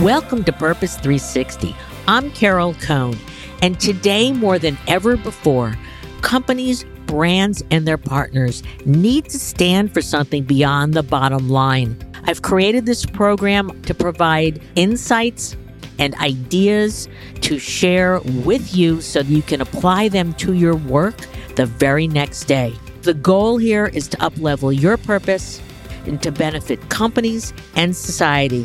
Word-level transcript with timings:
Welcome 0.00 0.44
to 0.44 0.52
Purpose 0.52 0.94
360. 0.94 1.76
I'm 2.08 2.30
Carol 2.30 2.72
Cone, 2.72 3.18
and 3.60 3.78
today 3.78 4.32
more 4.32 4.58
than 4.58 4.78
ever 4.88 5.18
before, 5.18 5.76
companies, 6.22 6.86
brands, 7.04 7.62
and 7.70 7.86
their 7.86 7.98
partners 7.98 8.62
need 8.86 9.26
to 9.26 9.38
stand 9.38 9.92
for 9.92 10.00
something 10.00 10.44
beyond 10.44 10.94
the 10.94 11.02
bottom 11.02 11.50
line. 11.50 11.98
I've 12.24 12.40
created 12.40 12.86
this 12.86 13.04
program 13.04 13.78
to 13.82 13.92
provide 13.92 14.62
insights 14.74 15.54
and 15.98 16.14
ideas 16.14 17.06
to 17.42 17.58
share 17.58 18.20
with 18.20 18.74
you 18.74 19.02
so 19.02 19.20
you 19.20 19.42
can 19.42 19.60
apply 19.60 20.08
them 20.08 20.32
to 20.34 20.54
your 20.54 20.76
work 20.76 21.16
the 21.56 21.66
very 21.66 22.08
next 22.08 22.44
day. 22.44 22.72
The 23.02 23.12
goal 23.12 23.58
here 23.58 23.90
is 23.92 24.08
to 24.08 24.16
uplevel 24.16 24.80
your 24.80 24.96
purpose 24.96 25.60
and 26.06 26.22
to 26.22 26.32
benefit 26.32 26.88
companies 26.88 27.52
and 27.76 27.94
society. 27.94 28.64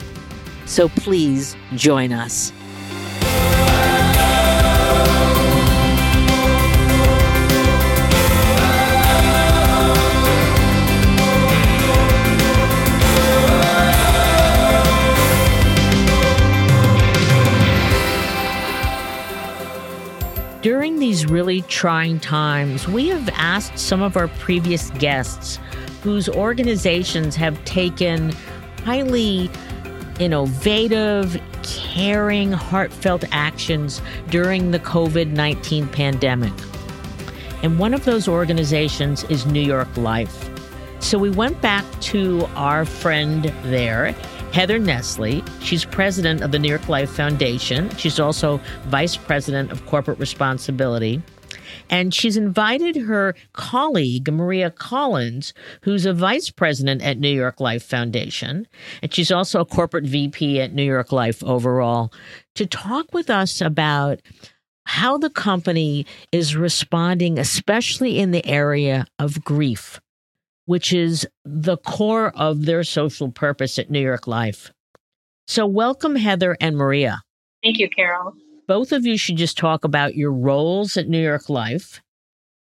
So 0.66 0.90
please 0.90 1.56
join 1.76 2.12
us. 2.12 2.52
During 20.66 20.98
these 20.98 21.28
really 21.28 21.62
trying 21.62 22.20
times, 22.20 22.88
we 22.88 23.08
have 23.10 23.30
asked 23.34 23.78
some 23.78 24.02
of 24.02 24.18
our 24.18 24.28
previous 24.30 24.90
guests 24.98 25.60
whose 26.02 26.28
organizations 26.28 27.36
have 27.36 27.64
taken 27.66 28.34
highly 28.84 29.52
innovative, 30.20 31.42
caring, 31.64 32.52
heartfelt 32.52 33.24
actions 33.32 34.02
during 34.30 34.72
the 34.72 34.80
COVID 34.80 35.32
19 35.32 35.88
pandemic. 35.88 36.54
And 37.64 37.80
one 37.80 37.94
of 37.94 38.06
those 38.06 38.28
organizations 38.28 39.24
is 39.26 39.46
New 39.46 39.62
York 39.62 39.96
Life. 39.98 40.50
So 41.00 41.18
we 41.18 41.30
went 41.30 41.62
back 41.62 41.86
to 42.02 42.46
our 42.56 42.86
friend 42.86 43.46
there, 43.64 44.12
Heather 44.54 44.80
Nesle. 44.80 45.44
She's 45.62 45.86
president 45.86 46.42
of 46.42 46.52
the 46.52 46.60
New 46.60 46.70
York 46.70 46.88
Life 46.90 47.10
Foundation. 47.10 47.90
She's 47.98 48.20
also 48.20 48.60
vice 48.86 49.16
president 49.16 49.72
of 49.72 49.86
corporate 49.86 50.20
responsibility. 50.20 51.22
And 51.90 52.14
she's 52.14 52.38
invited 52.38 52.96
her 52.96 53.36
colleague, 53.54 54.32
Maria 54.32 54.72
Collins, 54.72 55.54
who's 55.82 56.06
a 56.06 56.14
vice 56.14 56.50
president 56.50 57.02
at 57.02 57.20
New 57.20 57.30
York 57.30 57.60
Life 57.60 57.84
Foundation. 57.84 58.68
And 59.02 59.14
she's 59.14 59.32
also 59.32 59.62
a 59.62 59.66
corporate 59.66 60.06
VP 60.06 60.60
at 60.62 60.74
New 60.74 60.84
York 60.84 61.12
Life 61.12 61.44
overall, 61.44 62.12
to 62.56 62.66
talk 62.66 63.14
with 63.14 63.30
us 63.30 63.62
about 63.62 64.22
how 64.86 65.18
the 65.18 65.30
company 65.30 66.06
is 66.32 66.56
responding, 66.56 67.40
especially 67.40 68.20
in 68.20 68.32
the 68.32 68.46
area 68.46 69.06
of 69.20 69.44
grief 69.44 70.00
which 70.66 70.92
is 70.94 71.28
the 71.44 71.78
core 71.78 72.32
of 72.36 72.66
their 72.66 72.84
social 72.84 73.32
purpose 73.32 73.80
at 73.80 73.90
New 73.90 74.00
York 74.00 74.28
Life. 74.28 74.72
So, 75.48 75.66
welcome, 75.66 76.16
Heather 76.16 76.58
and 76.60 76.76
Maria. 76.76 77.22
Thank 77.64 77.78
you, 77.78 77.90
Carol. 77.90 78.34
Both 78.68 78.92
of 78.92 79.06
you 79.06 79.18
should 79.18 79.38
just 79.38 79.58
talk 79.58 79.84
about 79.84 80.16
your 80.16 80.32
roles 80.32 80.98
at 80.98 81.08
New 81.08 81.22
York 81.22 81.50
Life, 81.50 82.02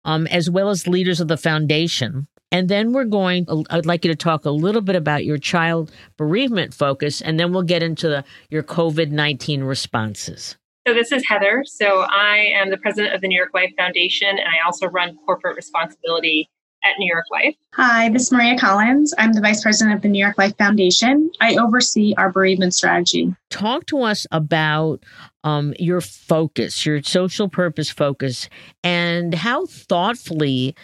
um, 0.04 0.26
as 0.28 0.48
well 0.48 0.70
as 0.70 0.86
leaders 0.86 1.20
of 1.20 1.28
the 1.28 1.36
foundation. 1.36 2.28
And 2.50 2.68
then 2.68 2.92
we're 2.92 3.04
going, 3.04 3.46
I'd 3.68 3.84
like 3.84 4.04
you 4.04 4.10
to 4.10 4.16
talk 4.16 4.44
a 4.44 4.50
little 4.50 4.80
bit 4.80 4.96
about 4.96 5.24
your 5.24 5.38
child 5.38 5.92
bereavement 6.16 6.72
focus, 6.72 7.20
and 7.20 7.38
then 7.38 7.52
we'll 7.52 7.62
get 7.62 7.82
into 7.82 8.08
the, 8.08 8.24
your 8.48 8.62
COVID 8.62 9.10
19 9.10 9.64
responses. 9.64 10.56
So, 10.86 10.94
this 10.94 11.12
is 11.12 11.22
Heather. 11.28 11.64
So, 11.66 12.06
I 12.08 12.38
am 12.54 12.70
the 12.70 12.78
president 12.78 13.14
of 13.14 13.20
the 13.20 13.28
New 13.28 13.36
York 13.36 13.50
Life 13.52 13.72
Foundation, 13.76 14.28
and 14.28 14.40
I 14.40 14.64
also 14.64 14.86
run 14.86 15.18
corporate 15.26 15.56
responsibility 15.56 16.48
at 16.84 16.92
New 16.98 17.12
York 17.12 17.26
Life. 17.30 17.54
Hi, 17.74 18.08
this 18.10 18.22
is 18.22 18.32
Maria 18.32 18.58
Collins. 18.58 19.14
I'm 19.18 19.32
the 19.32 19.40
Vice 19.40 19.62
President 19.62 19.96
of 19.96 20.02
the 20.02 20.08
New 20.08 20.18
York 20.18 20.38
Life 20.38 20.56
Foundation. 20.56 21.30
I 21.40 21.56
oversee 21.56 22.14
our 22.16 22.30
bereavement 22.30 22.74
strategy. 22.74 23.34
Talk 23.50 23.86
to 23.86 24.02
us 24.02 24.26
about 24.30 25.04
um, 25.44 25.74
your 25.78 26.00
focus, 26.00 26.84
your 26.84 27.02
social 27.02 27.48
purpose 27.48 27.90
focus, 27.90 28.48
and 28.82 29.34
how 29.34 29.66
thoughtfully 29.66 30.74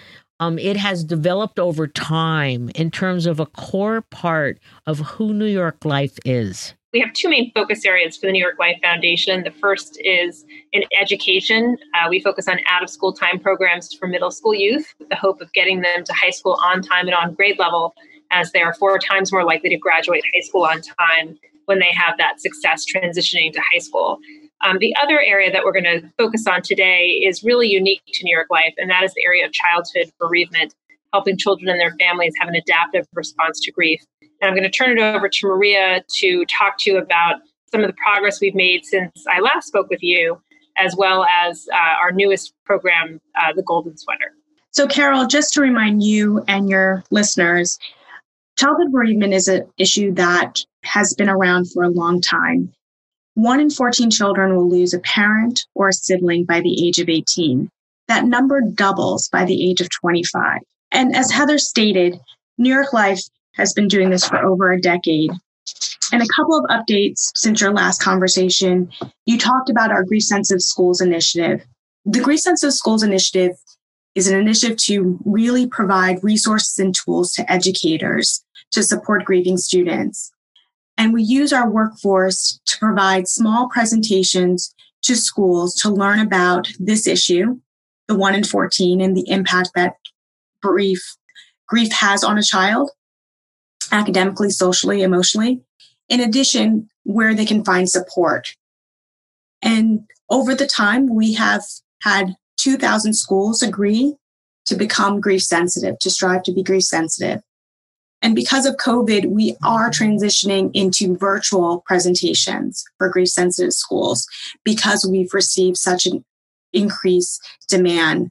um, 0.41 0.59
it 0.59 0.77
has 0.77 1.05
developed 1.05 1.59
over 1.59 1.87
time 1.87 2.71
in 2.75 2.91
terms 2.91 3.27
of 3.27 3.41
a 3.41 3.47
core 3.47 4.03
part 4.03 4.59
of 4.87 4.99
who 4.99 5.33
New 5.33 5.47
York 5.47 5.85
Life 5.85 6.19
is 6.25 6.75
we 6.95 7.01
have 7.01 7.13
two 7.13 7.29
main 7.29 7.51
focus 7.53 7.85
areas 7.85 8.17
for 8.17 8.27
the 8.27 8.33
New 8.33 8.39
York 8.39 8.57
Life 8.61 8.79
Foundation. 8.81 9.43
The 9.43 9.51
first 9.51 9.99
is 10.05 10.47
in 10.73 10.85
education. 10.99 11.77
Uh, 11.93 12.07
we 12.09 12.21
focus 12.21 12.47
on 12.47 12.61
out 12.69 12.85
of 12.85 12.89
school 12.89 13.13
time 13.13 13.41
programs 13.41 13.93
for 13.93 14.07
middle 14.07 14.31
school 14.31 14.55
youth 14.55 14.95
with 15.01 15.09
the 15.09 15.17
hope 15.17 15.41
of 15.41 15.53
getting 15.55 15.81
them 15.81 16.05
to 16.05 16.13
high 16.13 16.31
school 16.31 16.57
on 16.65 16.83
time 16.83 17.07
and 17.07 17.15
on 17.15 17.35
grade 17.35 17.59
level, 17.59 17.95
as 18.31 18.53
they 18.53 18.63
are 18.63 18.73
four 18.75 18.97
times 19.01 19.33
more 19.33 19.45
likely 19.45 19.71
to 19.71 19.77
graduate 19.77 20.23
high 20.33 20.41
school 20.41 20.63
on 20.63 20.81
time 20.83 21.37
when 21.65 21.81
they 21.81 21.91
have 21.93 22.17
that 22.19 22.41
success 22.41 22.85
transitioning 22.87 23.53
to 23.53 23.61
high 23.73 23.81
school. 23.81 24.19
Um, 24.65 24.79
the 24.79 24.95
other 25.03 25.21
area 25.21 25.51
that 25.51 25.65
we're 25.65 25.73
going 25.73 26.01
to 26.01 26.09
focus 26.17 26.47
on 26.47 26.63
today 26.63 27.21
is 27.25 27.43
really 27.43 27.67
unique 27.67 28.03
to 28.07 28.25
New 28.25 28.33
York 28.33 28.49
Life, 28.51 28.75
and 28.79 28.89
that 28.89 29.03
is 29.03 29.13
the 29.15 29.25
area 29.27 29.45
of 29.45 29.53
childhood 29.53 30.13
bereavement, 30.21 30.77
helping 31.13 31.37
children 31.37 31.69
and 31.69 31.81
their 31.81 31.97
families 31.99 32.35
have 32.39 32.49
an 32.49 32.55
adaptive 32.55 33.09
response 33.15 33.59
to 33.63 33.73
grief. 33.73 34.01
And 34.41 34.49
I'm 34.49 34.55
going 34.55 34.65
to 34.65 34.71
turn 34.71 34.99
it 34.99 35.01
over 35.01 35.29
to 35.29 35.47
Maria 35.47 36.05
to 36.17 36.45
talk 36.47 36.79
to 36.81 36.91
you 36.91 36.99
about 36.99 37.37
some 37.71 37.81
of 37.83 37.89
the 37.89 37.97
progress 38.05 38.41
we've 38.41 38.55
made 38.55 38.85
since 38.85 39.11
I 39.29 39.41
last 39.41 39.67
spoke 39.67 39.89
with 39.91 40.03
you, 40.03 40.41
as 40.77 40.95
well 40.97 41.25
as 41.25 41.67
uh, 41.73 41.77
our 41.77 42.13
newest 42.13 42.55
program, 42.65 43.21
uh, 43.41 43.53
the 43.55 43.63
Golden 43.63 43.97
Sweater. 43.97 44.33
So, 44.71 44.87
Carol, 44.87 45.27
just 45.27 45.55
to 45.55 45.61
remind 45.61 46.03
you 46.03 46.45
and 46.49 46.69
your 46.69 47.05
listeners, 47.11 47.79
childhood 48.59 48.93
bereavement 48.93 49.33
is 49.33 49.49
an 49.49 49.69
issue 49.79 50.13
that 50.15 50.65
has 50.83 51.15
been 51.15 51.29
around 51.29 51.71
for 51.71 51.85
a 51.85 51.91
long 51.91 52.21
time. 52.21 52.73
One 53.35 53.61
in 53.61 53.71
14 53.71 54.11
children 54.11 54.57
will 54.57 54.69
lose 54.69 54.95
a 54.95 55.01
parent 55.01 55.67
or 55.75 55.89
a 55.89 55.93
sibling 55.93 56.45
by 56.45 56.61
the 56.61 56.87
age 56.87 56.99
of 56.99 57.09
18. 57.09 57.69
That 58.07 58.25
number 58.25 58.61
doubles 58.61 59.29
by 59.29 59.45
the 59.45 59.69
age 59.69 59.81
of 59.81 59.91
25. 59.91 60.61
And 60.93 61.17
as 61.17 61.31
Heather 61.31 61.59
stated, 61.59 62.21
New 62.59 62.73
York 62.73 62.93
Life 62.93 63.23
has 63.55 63.73
been 63.73 63.89
doing 63.89 64.11
this 64.11 64.27
for 64.27 64.39
over 64.39 64.73
a 64.73 64.81
decade. 64.81 65.31
And 66.13 66.23
a 66.23 66.27
couple 66.37 66.59
of 66.59 66.65
updates 66.67 67.31
since 67.35 67.61
your 67.61 67.73
last 67.73 68.01
conversation. 68.01 68.91
You 69.27 69.39
talked 69.39 69.71
about 69.71 69.91
our 69.91 70.05
Grief 70.05 70.25
Sensitive 70.25 70.63
Schools 70.63 71.01
initiative. 71.01 71.65
The 72.05 72.21
Grief 72.21 72.41
Sensitive 72.41 72.75
Schools 72.75 73.03
initiative 73.03 73.53
is 74.15 74.29
an 74.29 74.39
initiative 74.39 74.77
to 74.77 75.19
really 75.25 75.67
provide 75.67 76.23
resources 76.23 76.79
and 76.79 76.95
tools 76.95 77.33
to 77.33 77.51
educators 77.51 78.45
to 78.73 78.83
support 78.83 79.25
grieving 79.25 79.57
students. 79.57 80.31
And 80.97 81.13
we 81.13 81.23
use 81.23 81.53
our 81.53 81.69
workforce 81.69 82.61
to 82.67 82.79
provide 82.79 83.27
small 83.27 83.69
presentations 83.69 84.75
to 85.03 85.17
schools 85.17 85.75
to 85.77 85.91
learn 85.91 86.21
about 86.21 86.69
this 86.79 87.07
issue, 87.07 87.59
the 88.07 88.17
1 88.17 88.35
in 88.35 88.45
14, 88.45 89.01
and 89.01 89.17
the 89.17 89.29
impact 89.29 89.71
that 89.75 89.95
grief, 90.63 91.17
grief 91.67 91.93
has 91.93 92.23
on 92.23 92.39
a 92.39 92.43
child 92.43 92.91
academically, 93.93 94.51
socially, 94.51 95.03
emotionally. 95.03 95.63
In 96.09 96.21
addition, 96.21 96.89
where 97.05 97.35
they 97.35 97.47
can 97.47 97.65
find 97.65 97.89
support. 97.89 98.55
And 99.63 100.01
over 100.31 100.55
the 100.55 100.67
time, 100.67 101.15
we 101.15 101.35
have 101.35 101.63
had 102.03 102.37
2,000 102.59 103.15
schools 103.15 103.63
agree 103.63 104.15
to 104.67 104.75
become 104.75 105.21
grief 105.21 105.43
sensitive, 105.43 105.99
to 106.01 106.11
strive 106.11 106.43
to 106.45 106.53
be 106.53 106.63
grief 106.63 106.85
sensitive. 106.85 107.43
And 108.23 108.35
because 108.35 108.65
of 108.65 108.77
COVID, 108.77 109.27
we 109.27 109.57
are 109.63 109.91
transitioning 109.91 110.71
into 110.73 111.17
virtual 111.17 111.83
presentations 111.87 112.83
for 112.97 113.11
grief 113.11 113.29
sensitive 113.29 113.75
schools 113.75 114.27
because 114.65 115.07
we've 115.11 115.35
received 115.35 115.77
such 115.77 116.07
an 116.07 116.25
increased 116.73 117.47
demand 117.69 118.31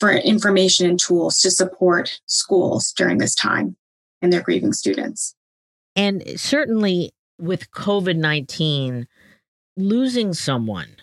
for 0.00 0.10
information 0.10 0.86
and 0.86 0.98
tools 0.98 1.38
to 1.40 1.50
support 1.50 2.20
schools 2.26 2.92
during 2.96 3.18
this 3.18 3.34
time 3.34 3.76
and 4.22 4.32
their 4.32 4.42
grieving 4.42 4.72
students. 4.72 5.34
And 5.96 6.22
certainly 6.36 7.12
with 7.38 7.70
COVID 7.70 8.16
19, 8.16 9.06
losing 9.76 10.32
someone 10.32 10.96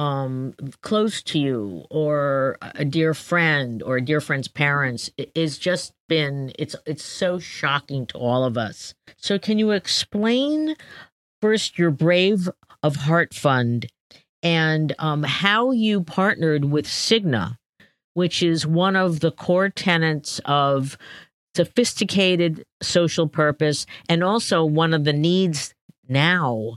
um, 0.00 0.54
close 0.80 1.22
to 1.24 1.38
you 1.38 1.84
or 1.90 2.56
a 2.62 2.86
dear 2.86 3.12
friend 3.12 3.82
or 3.82 3.96
a 3.96 4.00
dear 4.00 4.22
friend's 4.22 4.48
parents 4.48 5.10
is 5.34 5.58
just 5.58 5.92
been 6.08 6.52
it's 6.58 6.74
it's 6.86 7.04
so 7.04 7.38
shocking 7.38 8.06
to 8.06 8.18
all 8.18 8.44
of 8.44 8.56
us. 8.56 8.94
So 9.18 9.38
can 9.38 9.58
you 9.58 9.72
explain 9.72 10.74
first 11.42 11.78
your 11.78 11.90
Brave 11.90 12.48
of 12.82 12.96
Heart 12.96 13.34
Fund 13.34 13.86
and 14.42 14.94
um, 14.98 15.22
how 15.22 15.70
you 15.70 16.02
partnered 16.02 16.64
with 16.64 16.86
Cigna, 16.86 17.58
which 18.14 18.42
is 18.42 18.66
one 18.66 18.96
of 18.96 19.20
the 19.20 19.30
core 19.30 19.68
tenets 19.68 20.40
of 20.46 20.96
sophisticated 21.54 22.64
social 22.82 23.28
purpose, 23.28 23.86
and 24.08 24.22
also 24.22 24.64
one 24.64 24.94
of 24.94 25.04
the 25.04 25.12
needs 25.12 25.74
now 26.08 26.76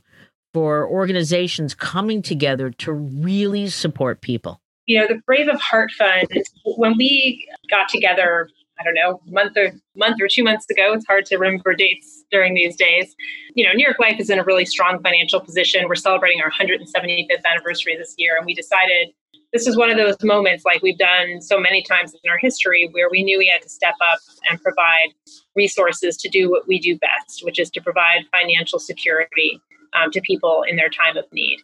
for 0.54 0.88
organizations 0.88 1.74
coming 1.74 2.22
together 2.22 2.70
to 2.70 2.92
really 2.92 3.68
support 3.70 4.22
people? 4.22 4.60
You 4.86 5.00
know, 5.00 5.08
the 5.08 5.22
Brave 5.26 5.48
of 5.48 5.60
Heart 5.62 5.92
Fund, 5.92 6.28
when 6.66 6.98
we 6.98 7.48
got 7.70 7.88
together, 7.88 8.50
I 8.84 8.86
don't 8.86 8.96
know, 8.96 9.22
month 9.26 9.56
or 9.58 9.72
month 9.96 10.18
or 10.22 10.28
two 10.30 10.44
months 10.44 10.66
ago, 10.70 10.94
it's 10.94 11.06
hard 11.06 11.26
to 11.28 11.38
remember 11.38 11.74
dates 11.74 12.24
during 12.32 12.54
these 12.54 12.76
days. 12.76 13.16
You 13.56 13.66
know, 13.66 13.72
New 13.74 13.84
York 13.84 14.00
Life 14.00 14.20
is 14.20 14.30
in 14.30 14.40
a 14.40 14.44
really 14.44 14.66
strong 14.66 15.02
financial 15.02 15.40
position. 15.40 15.88
We're 15.88 15.96
celebrating 15.96 16.42
our 16.42 16.52
175th 16.52 17.46
anniversary 17.50 17.96
this 17.96 18.14
year, 18.18 18.36
and 18.38 18.46
we 18.46 18.54
decided 18.54 19.14
this 19.54 19.68
is 19.68 19.78
one 19.78 19.92
of 19.92 19.98
those 19.98 20.18
moments 20.24 20.66
like 20.66 20.82
we've 20.82 20.98
done 20.98 21.40
so 21.40 21.60
many 21.60 21.84
times 21.84 22.14
in 22.24 22.30
our 22.30 22.40
history 22.40 22.90
where 22.92 23.08
we 23.10 23.24
knew 23.24 23.38
we 23.38 23.48
had 23.48 23.62
to 23.62 23.70
step 23.70 23.94
up 24.02 24.18
and 24.50 24.60
provide 24.62 25.10
resources 25.56 26.18
to 26.18 26.28
do 26.28 26.50
what 26.50 26.68
we 26.68 26.80
do 26.80 26.98
best, 26.98 27.46
which 27.46 27.60
is 27.60 27.70
to 27.70 27.82
provide 27.82 28.22
financial 28.32 28.80
security 28.80 29.62
um, 29.94 30.10
to 30.12 30.20
people 30.22 30.64
in 30.68 30.76
their 30.76 30.90
time 30.90 31.18
of 31.18 31.26
need. 31.32 31.60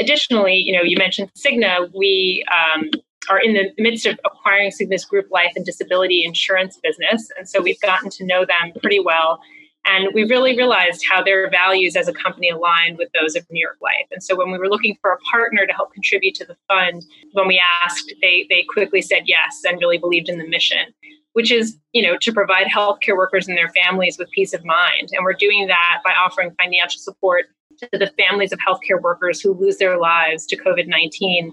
Additionally, 0.00 0.56
you 0.56 0.76
know, 0.76 0.82
you 0.82 0.96
mentioned 0.96 1.30
Cigna. 1.38 1.88
We 1.94 2.44
um, 2.52 2.90
are 3.28 3.38
in 3.38 3.54
the 3.54 3.70
midst 3.78 4.06
of 4.06 4.18
acquiring 4.24 4.70
Cigna's 4.70 5.04
group 5.04 5.26
life 5.30 5.52
and 5.56 5.64
disability 5.64 6.24
insurance 6.24 6.78
business, 6.82 7.30
and 7.38 7.48
so 7.48 7.60
we've 7.60 7.80
gotten 7.80 8.10
to 8.10 8.24
know 8.24 8.44
them 8.44 8.72
pretty 8.80 9.00
well. 9.00 9.40
And 9.86 10.08
we 10.14 10.24
really 10.24 10.56
realized 10.56 11.04
how 11.08 11.22
their 11.22 11.50
values 11.50 11.94
as 11.94 12.08
a 12.08 12.12
company 12.12 12.48
aligned 12.48 12.96
with 12.96 13.10
those 13.20 13.36
of 13.36 13.44
New 13.50 13.60
York 13.60 13.76
Life. 13.82 14.06
And 14.10 14.22
so 14.22 14.34
when 14.34 14.50
we 14.50 14.58
were 14.58 14.68
looking 14.68 14.96
for 15.02 15.12
a 15.12 15.18
partner 15.30 15.66
to 15.66 15.72
help 15.74 15.92
contribute 15.92 16.34
to 16.36 16.46
the 16.46 16.56
fund, 16.68 17.04
when 17.32 17.46
we 17.46 17.60
asked, 17.82 18.14
they, 18.22 18.46
they 18.48 18.64
quickly 18.72 19.02
said 19.02 19.24
yes 19.26 19.60
and 19.68 19.78
really 19.80 19.98
believed 19.98 20.30
in 20.30 20.38
the 20.38 20.48
mission, 20.48 20.86
which 21.34 21.52
is, 21.52 21.76
you 21.92 22.02
know, 22.02 22.16
to 22.22 22.32
provide 22.32 22.66
healthcare 22.66 23.14
workers 23.14 23.46
and 23.46 23.58
their 23.58 23.68
families 23.70 24.16
with 24.18 24.30
peace 24.30 24.54
of 24.54 24.64
mind. 24.64 25.10
And 25.12 25.22
we're 25.22 25.34
doing 25.34 25.66
that 25.66 26.00
by 26.02 26.12
offering 26.12 26.54
financial 26.58 27.00
support 27.00 27.46
to 27.80 27.98
the 27.98 28.10
families 28.18 28.52
of 28.52 28.58
healthcare 28.66 29.00
workers 29.02 29.40
who 29.40 29.52
lose 29.52 29.76
their 29.78 29.98
lives 29.98 30.46
to 30.46 30.56
COVID 30.56 30.86
19 30.86 31.52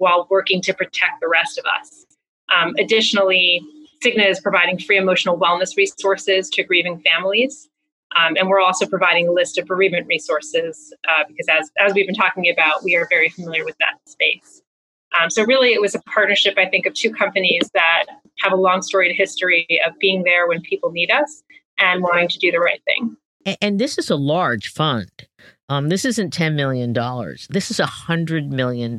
while 0.00 0.26
working 0.30 0.60
to 0.62 0.74
protect 0.74 1.20
the 1.20 1.28
rest 1.28 1.58
of 1.58 1.64
us. 1.80 2.06
Um, 2.54 2.74
additionally, 2.78 3.62
Cigna 4.02 4.28
is 4.28 4.40
providing 4.40 4.78
free 4.78 4.96
emotional 4.96 5.38
wellness 5.38 5.76
resources 5.76 6.48
to 6.50 6.64
grieving 6.64 7.00
families. 7.00 7.68
Um, 8.16 8.34
and 8.36 8.48
we're 8.48 8.60
also 8.60 8.86
providing 8.86 9.28
a 9.28 9.32
list 9.32 9.56
of 9.58 9.66
bereavement 9.66 10.08
resources 10.08 10.92
uh, 11.08 11.24
because, 11.28 11.46
as, 11.48 11.70
as 11.78 11.94
we've 11.94 12.06
been 12.06 12.14
talking 12.14 12.50
about, 12.50 12.82
we 12.82 12.96
are 12.96 13.06
very 13.08 13.28
familiar 13.28 13.64
with 13.64 13.76
that 13.78 13.98
space. 14.10 14.62
Um, 15.20 15.30
so, 15.30 15.44
really, 15.44 15.68
it 15.68 15.80
was 15.80 15.94
a 15.94 16.00
partnership, 16.02 16.54
I 16.58 16.66
think, 16.66 16.86
of 16.86 16.94
two 16.94 17.12
companies 17.12 17.70
that 17.74 18.04
have 18.40 18.52
a 18.52 18.56
long 18.56 18.82
storied 18.82 19.14
history 19.16 19.66
of 19.86 19.96
being 20.00 20.24
there 20.24 20.48
when 20.48 20.60
people 20.62 20.90
need 20.90 21.10
us 21.12 21.42
and 21.78 22.02
wanting 22.02 22.28
to 22.28 22.38
do 22.38 22.50
the 22.50 22.58
right 22.58 22.82
thing. 22.84 23.16
And, 23.46 23.58
and 23.60 23.80
this 23.80 23.96
is 23.96 24.10
a 24.10 24.16
large 24.16 24.68
fund. 24.68 25.10
Um, 25.70 25.88
this 25.88 26.04
isn't 26.04 26.34
$10 26.34 26.56
million. 26.56 26.92
This 27.48 27.70
is 27.70 27.78
$100 27.78 28.48
million. 28.50 28.98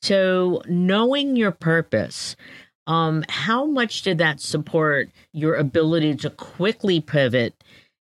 So, 0.00 0.62
knowing 0.68 1.34
your 1.34 1.50
purpose, 1.50 2.36
um, 2.86 3.24
how 3.28 3.66
much 3.66 4.02
did 4.02 4.18
that 4.18 4.40
support 4.40 5.10
your 5.32 5.56
ability 5.56 6.14
to 6.14 6.30
quickly 6.30 7.00
pivot 7.00 7.54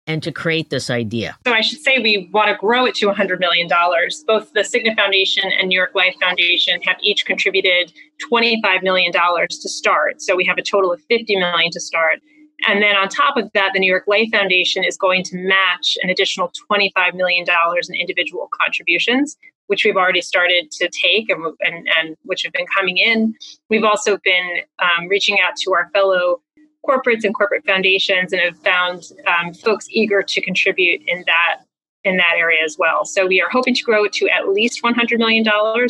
and 0.05 0.21
to 0.21 0.33
create 0.33 0.69
this 0.69 0.89
idea? 0.89 1.37
So 1.47 1.53
I 1.53 1.61
should 1.61 1.79
say 1.79 1.99
we 1.99 2.29
want 2.33 2.49
to 2.49 2.55
grow 2.55 2.85
it 2.85 2.95
to 2.95 3.07
$100 3.07 3.39
million. 3.39 3.69
Both 3.69 4.51
the 4.51 4.59
Cigna 4.59 4.93
Foundation 4.93 5.49
and 5.57 5.69
New 5.69 5.77
York 5.77 5.95
Life 5.95 6.15
Foundation 6.21 6.81
have 6.81 6.97
each 7.01 7.25
contributed 7.25 7.93
$25 8.29 8.83
million 8.83 9.13
to 9.13 9.69
start. 9.69 10.21
So 10.21 10.35
we 10.35 10.45
have 10.45 10.57
a 10.57 10.61
total 10.61 10.91
of 10.91 11.01
50 11.09 11.37
million 11.37 11.71
to 11.71 11.79
start. 11.79 12.19
And 12.67 12.81
then 12.81 12.95
on 12.95 13.09
top 13.09 13.37
of 13.37 13.51
that, 13.53 13.71
the 13.73 13.79
New 13.79 13.89
York 13.89 14.05
Life 14.07 14.29
Foundation 14.31 14.83
is 14.83 14.97
going 14.97 15.23
to 15.25 15.37
match 15.37 15.97
an 16.01 16.09
additional 16.09 16.51
$25 16.71 17.13
million 17.13 17.45
in 17.89 17.95
individual 17.95 18.49
contributions, 18.53 19.37
which 19.67 19.83
we've 19.83 19.97
already 19.97 20.21
started 20.21 20.71
to 20.71 20.89
take 20.89 21.29
and, 21.29 21.45
and, 21.61 21.87
and 21.97 22.17
which 22.23 22.43
have 22.43 22.53
been 22.53 22.65
coming 22.75 22.97
in. 22.97 23.35
We've 23.69 23.83
also 23.83 24.17
been 24.23 24.61
um, 24.79 25.07
reaching 25.07 25.37
out 25.39 25.55
to 25.57 25.73
our 25.73 25.89
fellow 25.89 26.41
corporates 26.87 27.23
and 27.23 27.33
corporate 27.33 27.65
foundations 27.65 28.31
and 28.31 28.41
have 28.41 28.57
found 28.59 29.03
um, 29.27 29.53
folks 29.53 29.87
eager 29.89 30.21
to 30.21 30.41
contribute 30.41 31.01
in 31.07 31.23
that 31.25 31.61
in 32.03 32.17
that 32.17 32.35
area 32.37 32.59
as 32.63 32.77
well. 32.77 33.03
So 33.03 33.25
we 33.25 33.41
are 33.41 33.49
hoping 33.49 33.73
to 33.73 33.81
grow 33.81 34.07
to 34.07 34.29
at 34.29 34.49
least 34.49 34.83
$100 34.83 35.17
million 35.17 35.43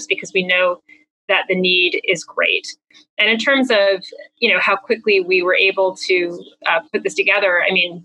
because 0.07 0.31
we 0.33 0.47
know 0.47 0.81
that 1.27 1.45
the 1.47 1.55
need 1.55 2.01
is 2.03 2.23
great. 2.23 2.67
And 3.17 3.29
in 3.29 3.37
terms 3.37 3.69
of 3.71 4.03
you 4.37 4.53
know 4.53 4.59
how 4.59 4.75
quickly 4.75 5.21
we 5.21 5.41
were 5.41 5.55
able 5.55 5.95
to 6.07 6.43
uh, 6.65 6.81
put 6.91 7.03
this 7.03 7.15
together, 7.15 7.63
I 7.63 7.71
mean, 7.73 8.03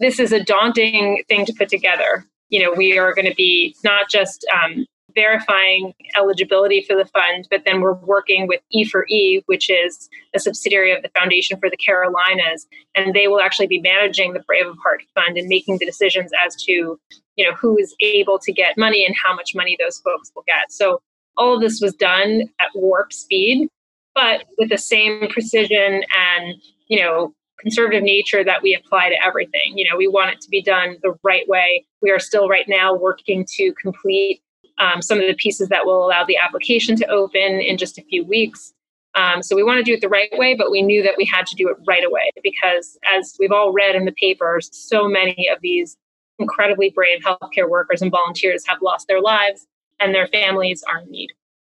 this 0.00 0.18
is 0.18 0.32
a 0.32 0.42
daunting 0.42 1.22
thing 1.28 1.46
to 1.46 1.52
put 1.52 1.68
together 1.68 2.26
you 2.54 2.62
know, 2.62 2.72
we 2.76 2.96
are 2.96 3.12
going 3.14 3.28
to 3.28 3.34
be 3.34 3.74
not 3.82 4.08
just 4.08 4.46
um, 4.54 4.86
verifying 5.14 5.92
eligibility 6.16 6.84
for 6.88 6.96
the 6.96 7.04
fund, 7.06 7.48
but 7.50 7.62
then 7.64 7.80
we're 7.80 7.94
working 7.94 8.46
with 8.46 8.60
E4E, 8.74 9.42
which 9.46 9.68
is 9.68 10.08
a 10.34 10.38
subsidiary 10.38 10.92
of 10.92 11.02
the 11.02 11.10
Foundation 11.16 11.58
for 11.58 11.68
the 11.68 11.76
Carolinas, 11.76 12.66
and 12.94 13.14
they 13.14 13.26
will 13.26 13.40
actually 13.40 13.66
be 13.66 13.80
managing 13.80 14.34
the 14.34 14.40
Brave 14.40 14.66
of 14.66 14.76
Heart 14.82 15.02
Fund 15.14 15.36
and 15.36 15.48
making 15.48 15.78
the 15.78 15.86
decisions 15.86 16.30
as 16.46 16.54
to, 16.64 16.98
you 17.34 17.44
know, 17.44 17.54
who 17.54 17.76
is 17.76 17.94
able 18.00 18.38
to 18.38 18.52
get 18.52 18.76
money 18.76 19.04
and 19.04 19.16
how 19.20 19.34
much 19.34 19.52
money 19.54 19.76
those 19.80 19.98
folks 19.98 20.30
will 20.36 20.44
get. 20.46 20.70
So 20.70 21.00
all 21.36 21.54
of 21.54 21.60
this 21.60 21.80
was 21.80 21.94
done 21.94 22.42
at 22.60 22.68
warp 22.74 23.12
speed, 23.12 23.68
but 24.14 24.44
with 24.58 24.68
the 24.68 24.78
same 24.78 25.28
precision 25.28 26.02
and, 26.16 26.54
you 26.88 27.00
know, 27.00 27.34
conservative 27.58 28.02
nature 28.02 28.44
that 28.44 28.62
we 28.62 28.74
apply 28.74 29.08
to 29.08 29.24
everything. 29.24 29.76
You 29.76 29.88
know, 29.90 29.96
we 29.96 30.08
want 30.08 30.32
it 30.32 30.40
to 30.42 30.50
be 30.50 30.62
done 30.62 30.96
the 31.02 31.14
right 31.22 31.48
way. 31.48 31.86
We 32.02 32.10
are 32.10 32.18
still 32.18 32.48
right 32.48 32.68
now 32.68 32.94
working 32.94 33.46
to 33.56 33.72
complete 33.80 34.42
um, 34.78 35.00
some 35.00 35.18
of 35.18 35.26
the 35.26 35.34
pieces 35.34 35.68
that 35.68 35.86
will 35.86 36.04
allow 36.04 36.24
the 36.24 36.36
application 36.36 36.96
to 36.96 37.06
open 37.06 37.40
in 37.40 37.78
just 37.78 37.98
a 37.98 38.02
few 38.02 38.24
weeks. 38.24 38.72
Um, 39.14 39.42
so 39.42 39.54
we 39.54 39.62
want 39.62 39.78
to 39.78 39.84
do 39.84 39.94
it 39.94 40.00
the 40.00 40.08
right 40.08 40.28
way, 40.32 40.54
but 40.54 40.72
we 40.72 40.82
knew 40.82 41.02
that 41.04 41.14
we 41.16 41.24
had 41.24 41.46
to 41.46 41.54
do 41.54 41.68
it 41.68 41.76
right 41.86 42.04
away 42.04 42.30
because, 42.42 42.98
as 43.16 43.36
we've 43.38 43.52
all 43.52 43.72
read 43.72 43.94
in 43.94 44.04
the 44.04 44.12
papers, 44.12 44.68
so 44.72 45.08
many 45.08 45.48
of 45.48 45.60
these 45.62 45.96
incredibly 46.40 46.90
brave 46.90 47.22
healthcare 47.22 47.68
workers 47.68 48.02
and 48.02 48.10
volunteers 48.10 48.64
have 48.66 48.82
lost 48.82 49.06
their 49.06 49.20
lives 49.20 49.68
and 50.00 50.14
their 50.14 50.26
families 50.26 50.82
are 50.84 51.00
in 51.00 51.10
need. 51.10 51.30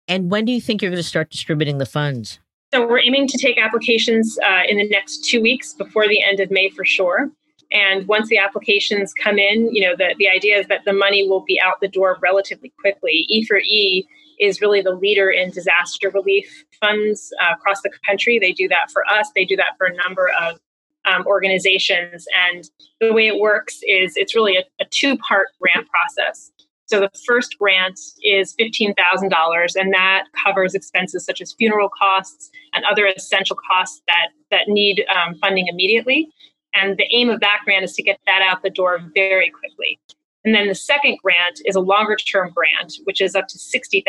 And 0.09 0.31
when 0.31 0.45
do 0.45 0.53
you 0.53 0.61
think 0.61 0.83
you're 0.83 0.91
going 0.91 1.03
to 1.03 1.09
start 1.09 1.31
distributing 1.31 1.79
the 1.79 1.87
funds? 1.87 2.39
So 2.73 2.87
we're 2.87 3.01
aiming 3.01 3.29
to 3.29 3.39
take 3.39 3.59
applications 3.59 4.39
uh, 4.45 4.63
in 4.69 4.77
the 4.77 4.89
next 4.89 5.25
two 5.25 5.41
weeks 5.41 5.73
before 5.73 6.09
the 6.09 6.23
end 6.23 6.41
of 6.41 6.51
May 6.51 6.69
for 6.71 6.85
sure. 6.85 7.31
And 7.73 8.07
once 8.07 8.29
the 8.29 8.39
applications 8.39 9.13
come 9.13 9.39
in, 9.39 9.75
you 9.75 9.83
know, 9.83 9.95
the, 9.97 10.15
the 10.19 10.29
idea 10.29 10.59
is 10.59 10.67
that 10.69 10.85
the 10.85 10.93
money 10.93 11.29
will 11.29 11.45
be 11.47 11.61
out 11.61 11.81
the 11.81 11.89
door 11.89 12.17
relatively 12.21 12.73
quickly. 12.81 13.27
E4E 13.33 14.05
is 14.39 14.61
really 14.61 14.83
the 14.83 14.93
leader 14.93 15.31
in 15.31 15.51
disaster 15.51 16.11
relief 16.11 16.65
funds 16.81 17.33
uh, 17.43 17.55
across 17.55 17.83
the 17.83 17.91
country. 18.07 18.39
They 18.39 18.53
do 18.53 18.69
that 18.69 18.91
for 18.93 19.05
us, 19.07 19.31
they 19.35 19.45
do 19.45 19.57
that 19.57 19.77
for 19.79 19.87
a 19.87 19.97
number 19.97 20.31
of 20.41 20.59
um, 21.07 21.27
organizations. 21.27 22.27
And 22.51 22.69
the 23.01 23.13
way 23.13 23.29
it 23.29 23.41
works 23.41 23.81
is 23.87 24.17
it's 24.17 24.35
really 24.35 24.57
a, 24.57 24.65
a 24.81 24.85
two 24.91 25.17
part 25.19 25.49
grant 25.61 25.89
process. 25.89 26.51
So 26.87 27.01
the 27.01 27.11
first 27.27 27.59
grant 27.59 27.99
is 28.23 28.55
$15,000, 28.61 29.77
and 29.77 29.93
that 29.93 30.25
covers 30.45 30.75
expenses 30.75 31.25
such 31.25 31.41
as 31.41 31.53
funeral 31.53 31.89
costs 31.89 32.51
and 32.73 32.85
other 32.85 33.07
essential 33.07 33.57
costs 33.57 34.03
that, 34.07 34.29
that 34.51 34.69
need 34.69 35.05
um, 35.15 35.35
funding 35.41 35.67
immediately. 35.67 36.29
And 36.75 36.97
the 36.97 37.07
aim 37.13 37.29
of 37.29 37.41
that 37.41 37.61
grant 37.65 37.85
is 37.85 37.95
to 37.95 38.03
get 38.03 38.21
that 38.27 38.43
out 38.43 38.63
the 38.63 38.71
door 38.71 39.01
very 39.15 39.51
quickly. 39.51 39.99
And 40.45 40.55
then 40.55 40.69
the 40.69 40.77
second 40.77 41.19
grant 41.21 41.61
is 41.65 41.75
a 41.75 41.81
longer 41.81 42.15
term 42.15 42.53
grant, 42.55 42.95
which 43.03 43.21
is 43.21 43.35
up 43.35 43.49
to 43.49 43.59
$60,000. 43.59 44.05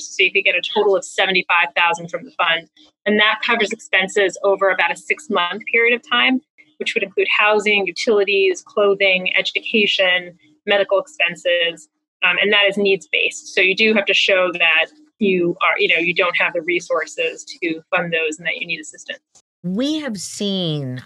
So 0.00 0.22
you 0.24 0.32
could 0.32 0.44
get 0.44 0.56
a 0.56 0.60
total 0.60 0.96
of 0.96 1.04
75,000 1.04 2.08
from 2.08 2.24
the 2.24 2.32
fund. 2.32 2.68
And 3.06 3.20
that 3.20 3.40
covers 3.46 3.70
expenses 3.70 4.36
over 4.42 4.70
about 4.70 4.90
a 4.90 4.96
six 4.96 5.30
month 5.30 5.62
period 5.70 5.94
of 5.94 6.02
time, 6.10 6.40
which 6.78 6.94
would 6.94 7.04
include 7.04 7.28
housing, 7.38 7.86
utilities, 7.86 8.60
clothing, 8.62 9.32
education, 9.38 10.36
medical 10.66 11.00
expenses, 11.00 11.88
um, 12.22 12.36
and 12.40 12.52
that 12.52 12.64
is 12.68 12.76
needs 12.76 13.08
based. 13.10 13.54
So 13.54 13.60
you 13.60 13.74
do 13.74 13.94
have 13.94 14.06
to 14.06 14.14
show 14.14 14.50
that 14.52 14.86
you 15.18 15.56
are, 15.62 15.78
you 15.78 15.88
know, 15.88 16.00
you 16.00 16.14
don't 16.14 16.36
have 16.36 16.52
the 16.52 16.62
resources 16.62 17.44
to 17.44 17.80
fund 17.94 18.12
those 18.12 18.38
and 18.38 18.46
that 18.46 18.56
you 18.56 18.66
need 18.66 18.80
assistance. 18.80 19.20
We 19.64 20.00
have 20.00 20.18
seen 20.18 21.04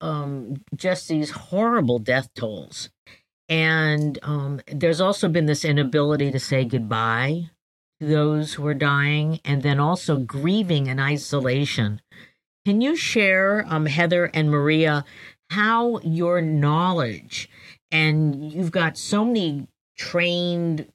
um, 0.00 0.62
just 0.74 1.08
these 1.08 1.30
horrible 1.30 1.98
death 1.98 2.32
tolls. 2.34 2.90
And 3.48 4.18
um, 4.22 4.60
there's 4.72 5.00
also 5.00 5.28
been 5.28 5.46
this 5.46 5.64
inability 5.64 6.30
to 6.30 6.38
say 6.38 6.64
goodbye 6.64 7.50
to 8.00 8.06
those 8.06 8.54
who 8.54 8.66
are 8.66 8.74
dying 8.74 9.40
and 9.44 9.62
then 9.62 9.80
also 9.80 10.18
grieving 10.18 10.86
in 10.86 11.00
isolation. 11.00 12.00
Can 12.64 12.80
you 12.80 12.96
share, 12.96 13.64
um, 13.68 13.86
Heather 13.86 14.30
and 14.34 14.50
Maria, 14.50 15.04
how 15.50 16.00
your 16.00 16.40
knowledge 16.40 17.48
and 17.90 18.52
you've 18.52 18.70
got 18.70 18.98
so 18.98 19.24
many 19.24 19.68
trained 19.96 20.86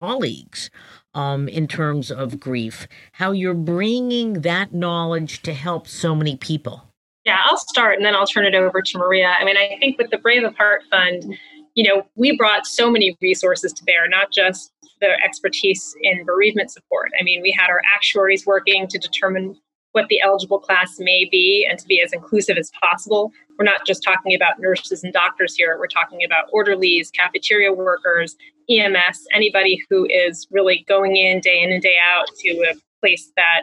colleagues 0.00 0.70
um, 1.14 1.48
in 1.48 1.66
terms 1.66 2.10
of 2.10 2.40
grief, 2.40 2.86
how 3.12 3.32
you're 3.32 3.54
bringing 3.54 4.42
that 4.42 4.72
knowledge 4.72 5.42
to 5.42 5.52
help 5.52 5.86
so 5.86 6.14
many 6.14 6.36
people. 6.36 6.84
Yeah, 7.24 7.40
I'll 7.44 7.58
start 7.58 7.96
and 7.96 8.04
then 8.04 8.14
I'll 8.14 8.26
turn 8.26 8.46
it 8.46 8.54
over 8.54 8.80
to 8.80 8.98
Maria. 8.98 9.34
I 9.38 9.44
mean, 9.44 9.56
I 9.56 9.76
think 9.78 9.98
with 9.98 10.10
the 10.10 10.18
Brave 10.18 10.44
of 10.44 10.56
Heart 10.56 10.82
Fund, 10.90 11.36
you 11.74 11.84
know, 11.84 12.06
we 12.16 12.36
brought 12.36 12.66
so 12.66 12.90
many 12.90 13.16
resources 13.20 13.72
to 13.74 13.84
bear, 13.84 14.08
not 14.08 14.32
just 14.32 14.72
the 15.00 15.12
expertise 15.22 15.94
in 16.02 16.24
bereavement 16.24 16.70
support. 16.70 17.10
I 17.18 17.22
mean, 17.22 17.42
we 17.42 17.52
had 17.52 17.68
our 17.68 17.80
actuaries 17.94 18.46
working 18.46 18.86
to 18.88 18.98
determine 18.98 19.56
what 19.92 20.08
the 20.08 20.20
eligible 20.20 20.58
class 20.58 20.96
may 20.98 21.24
be 21.24 21.66
and 21.68 21.78
to 21.78 21.86
be 21.86 22.00
as 22.00 22.12
inclusive 22.12 22.56
as 22.56 22.70
possible. 22.80 23.32
We're 23.58 23.64
not 23.64 23.86
just 23.86 24.02
talking 24.02 24.34
about 24.34 24.60
nurses 24.60 25.02
and 25.02 25.12
doctors 25.12 25.54
here, 25.54 25.76
we're 25.78 25.88
talking 25.88 26.24
about 26.24 26.44
orderlies, 26.52 27.10
cafeteria 27.10 27.72
workers, 27.72 28.36
EMS, 28.68 29.26
anybody 29.34 29.82
who 29.90 30.06
is 30.06 30.46
really 30.50 30.84
going 30.88 31.16
in 31.16 31.40
day 31.40 31.60
in 31.60 31.72
and 31.72 31.82
day 31.82 31.96
out 32.02 32.26
to 32.38 32.50
a 32.70 32.74
place 33.00 33.32
that 33.36 33.62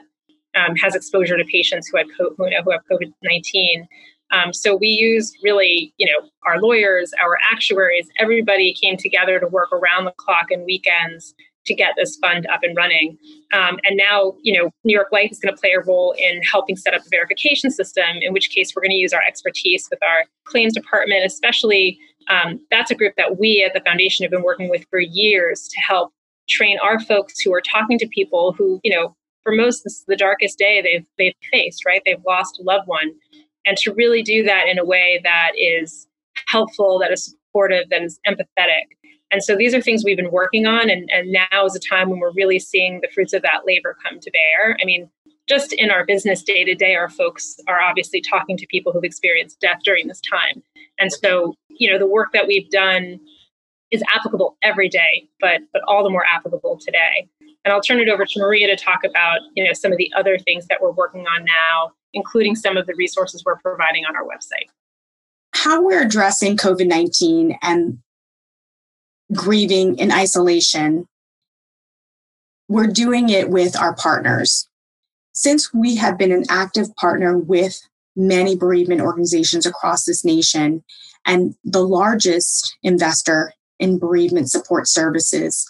um, 0.56 0.76
has 0.76 0.96
exposure 0.96 1.38
to 1.38 1.46
patients 1.46 1.90
who, 1.90 2.36
who 2.38 2.50
have 2.52 2.66
COVID 2.92 3.14
19. 3.24 3.88
Um, 4.32 4.52
so 4.52 4.76
we 4.76 4.88
used 4.88 5.38
really, 5.42 5.94
you 5.98 6.06
know, 6.06 6.28
our 6.46 6.60
lawyers, 6.60 7.14
our 7.24 7.38
actuaries, 7.50 8.10
everybody 8.20 8.74
came 8.74 8.98
together 8.98 9.40
to 9.40 9.48
work 9.48 9.72
around 9.72 10.04
the 10.04 10.14
clock 10.18 10.52
and 10.52 10.66
weekends 10.66 11.34
to 11.68 11.76
get 11.76 11.94
this 11.98 12.16
fund 12.18 12.48
up 12.48 12.62
and 12.64 12.76
running. 12.76 13.18
Um, 13.54 13.80
and 13.84 13.98
now, 13.98 14.34
you 14.42 14.58
know, 14.58 14.72
New 14.84 14.94
York 14.94 15.10
Life 15.12 15.32
is 15.32 15.40
going 15.40 15.54
to 15.54 15.60
play 15.60 15.72
a 15.72 15.82
role 15.82 16.16
in 16.18 16.42
helping 16.42 16.76
set 16.76 16.94
up 16.94 17.04
the 17.04 17.10
verification 17.12 17.70
system, 17.70 18.18
in 18.22 18.34
which 18.34 18.50
case 18.50 18.74
we're 18.76 18.82
going 18.82 18.92
to 18.92 18.98
use 18.98 19.14
our 19.14 19.24
expertise 19.28 19.88
with 19.92 20.02
our 20.02 20.26
claims 20.46 20.74
department, 20.74 21.26
especially. 21.26 22.00
Um, 22.30 22.60
that's 22.72 22.92
a 22.92 22.96
group 22.96 23.14
that 23.16 23.40
we 23.40 23.64
at 23.64 23.74
the 23.74 23.80
foundation 23.82 24.24
have 24.24 24.32
been 24.32 24.44
working 24.44 24.70
with 24.70 24.86
for 24.90 25.00
years 25.00 25.70
to 25.70 25.80
help 25.80 26.12
train 26.50 26.78
our 26.84 27.00
folks 27.00 27.40
who 27.40 27.54
are 27.54 27.62
talking 27.62 27.98
to 28.00 28.08
people 28.08 28.54
who, 28.58 28.80
you 28.84 28.94
know, 28.94 29.16
for 29.44 29.54
most 29.54 29.84
this 29.84 29.94
is 29.94 30.06
the 30.08 30.16
darkest 30.16 30.58
day 30.58 30.82
they've 30.82 31.06
they've 31.18 31.34
faced, 31.52 31.86
right? 31.86 32.02
They've 32.06 32.24
lost 32.26 32.60
a 32.60 32.64
loved 32.64 32.88
one. 32.88 33.12
And 33.66 33.78
to 33.78 33.94
really 33.94 34.24
do 34.24 34.44
that 34.44 34.68
in 34.68 34.80
a 34.80 34.86
way 34.86 35.20
that 35.24 35.52
is 35.58 36.08
helpful, 36.48 37.00
that 37.00 37.12
is 37.12 37.26
supportive, 37.26 37.90
that 37.90 38.02
is 38.02 38.20
empathetic, 38.28 38.86
and 39.32 39.44
so 39.44 39.56
these 39.56 39.74
are 39.74 39.82
things 39.82 40.04
we've 40.06 40.18
been 40.18 40.32
working 40.32 40.66
on, 40.66 40.90
and, 40.90 41.10
and 41.12 41.32
now 41.32 41.66
is 41.66 41.76
a 41.76 41.80
time 41.80 42.10
when 42.10 42.20
we're 42.20 42.32
really 42.32 42.60
seeing 42.60 43.02
the 43.02 43.10
fruits 43.14 43.34
of 43.34 43.42
that 43.42 43.66
labor 43.66 43.98
come 44.04 44.20
to 44.20 44.32
bear. 44.32 44.78
I 44.82 44.86
mean, 44.86 45.10
just 45.50 45.74
in 45.74 45.92
our 45.92 46.06
business 46.06 46.44
day 46.44 46.64
to 46.64 46.76
day, 46.76 46.96
our 46.96 47.10
folks 47.10 47.58
are 47.68 47.80
obviously 47.80 48.22
talking 48.22 48.58
to 48.58 48.66
people 48.68 48.92
who've 48.92 49.04
experienced 49.04 49.60
death 49.60 49.80
during 49.84 50.08
this 50.08 50.22
time. 50.22 50.62
And 51.00 51.12
so, 51.12 51.56
you 51.70 51.92
know, 51.92 51.98
the 51.98 52.08
work 52.08 52.30
that 52.34 52.48
we've 52.48 52.70
done 52.70 53.20
is 53.92 54.04
applicable 54.14 54.58
every 54.62 54.90
day, 54.90 55.28
but 55.40 55.62
but 55.72 55.82
all 55.88 56.04
the 56.04 56.10
more 56.10 56.26
applicable 56.26 56.80
today. 56.80 57.28
And 57.64 57.74
I'll 57.74 57.82
turn 57.82 58.00
it 58.00 58.10
over 58.10 58.26
to 58.26 58.40
Maria 58.40 58.68
to 58.68 58.82
talk 58.82 59.04
about, 59.04 59.40
you 59.56 59.64
know, 59.64 59.74
some 59.74 59.92
of 59.92 59.98
the 59.98 60.12
other 60.16 60.38
things 60.38 60.68
that 60.68 60.82
we're 60.82 60.92
working 60.92 61.26
on 61.28 61.46
now, 61.46 61.92
including 62.14 62.56
some 62.56 62.78
of 62.78 62.88
the 62.88 62.96
resources 62.96 63.44
we're 63.46 63.58
providing 63.58 64.06
on 64.06 64.16
our 64.16 64.24
website. 64.24 64.70
How 65.54 65.82
we're 65.82 66.02
addressing 66.02 66.56
COVID 66.56 66.88
19 66.88 67.58
and 67.62 68.00
grieving 69.34 69.98
in 69.98 70.12
isolation, 70.12 71.08
we're 72.68 72.88
doing 72.88 73.30
it 73.30 73.50
with 73.50 73.78
our 73.78 73.96
partners. 73.96 74.68
Since 75.34 75.74
we 75.74 75.96
have 75.96 76.18
been 76.18 76.32
an 76.32 76.46
active 76.50 76.94
partner 76.96 77.38
with 77.38 77.80
many 78.16 78.56
bereavement 78.56 79.02
organizations 79.02 79.66
across 79.66 80.06
this 80.06 80.26
nation 80.26 80.84
and 81.26 81.56
the 81.64 81.86
largest 81.86 82.78
investor 82.84 83.54
in 83.80 84.00
bereavement 84.00 84.50
support 84.50 84.88
services, 84.88 85.70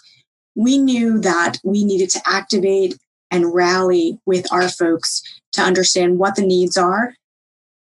we 0.54 0.78
knew 0.78 1.20
that 1.20 1.58
we 1.62 1.84
needed 1.84 2.10
to 2.10 2.22
activate 2.26 2.96
and 3.30 3.54
rally 3.54 4.18
with 4.24 4.50
our 4.52 4.68
folks 4.68 5.22
to 5.52 5.60
understand 5.60 6.18
what 6.18 6.34
the 6.34 6.46
needs 6.46 6.76
are. 6.76 7.14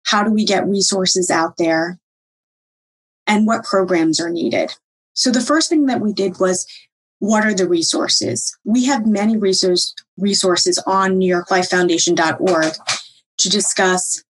How 0.07 0.23
do 0.23 0.31
we 0.31 0.43
get 0.43 0.67
resources 0.67 1.29
out 1.29 1.57
there? 1.57 1.99
And 3.27 3.45
what 3.45 3.63
programs 3.63 4.19
are 4.19 4.29
needed? 4.29 4.73
So 5.19 5.31
the 5.31 5.41
first 5.41 5.67
thing 5.67 5.85
that 5.87 5.99
we 5.99 6.13
did 6.13 6.39
was 6.39 6.65
what 7.19 7.43
are 7.45 7.53
the 7.53 7.67
resources? 7.67 8.57
We 8.63 8.85
have 8.85 9.05
many 9.05 9.35
resource, 9.35 9.93
resources 10.17 10.81
on 10.87 11.19
NewYorkLifeFoundation.org 11.19 12.73
to 13.39 13.49
discuss 13.49 14.23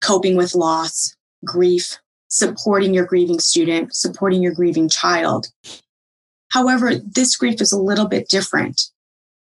coping 0.00 0.36
with 0.36 0.56
loss, 0.56 1.14
grief, 1.44 2.00
supporting 2.26 2.92
your 2.92 3.06
grieving 3.06 3.38
student, 3.38 3.94
supporting 3.94 4.42
your 4.42 4.52
grieving 4.52 4.88
child. 4.88 5.46
However, 6.48 6.96
this 6.96 7.36
grief 7.36 7.60
is 7.60 7.70
a 7.70 7.78
little 7.78 8.08
bit 8.08 8.28
different, 8.28 8.82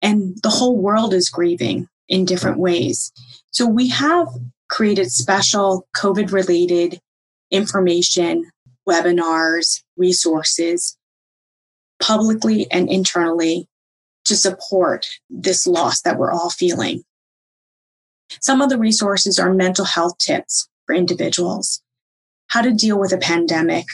and 0.03 0.37
the 0.43 0.51
whole 0.51 0.77
world 0.77 1.15
is 1.15 1.31
grieving 1.31 1.89
in 2.09 2.25
different 2.25 2.59
ways. 2.59 3.13
So 3.53 3.69
we 3.69 3.89
have 3.91 4.27
created 4.69 5.13
special 5.13 5.87
COVID 5.97 6.33
related 6.33 7.01
information 7.53 8.51
webinars, 8.89 9.83
resources, 9.97 10.97
publicly 12.01 12.67
and 12.71 12.91
internally 12.91 13.69
to 14.25 14.37
support 14.37 15.07
this 15.31 15.67
loss 15.67 16.03
that 16.03 16.19
we're 16.19 16.33
all 16.33 16.51
feeling. 16.51 17.03
Some 18.41 18.61
of 18.61 18.71
the 18.71 18.79
resources 18.79 19.39
are 19.39 19.55
mental 19.55 19.85
health 19.85 20.19
tips 20.19 20.69
for 20.85 20.95
individuals, 20.95 21.83
how 22.49 22.61
to 22.63 22.73
deal 22.73 22.99
with 22.99 23.13
a 23.13 23.19
pandemic, 23.19 23.87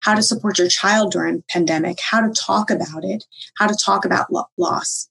how 0.00 0.14
to 0.14 0.22
support 0.22 0.58
your 0.58 0.68
child 0.68 1.12
during 1.12 1.44
pandemic, 1.50 1.98
how 2.00 2.20
to 2.20 2.32
talk 2.32 2.70
about 2.70 3.04
it, 3.04 3.24
how 3.56 3.66
to 3.66 3.74
talk 3.74 4.04
about 4.04 4.28
loss. 4.56 5.08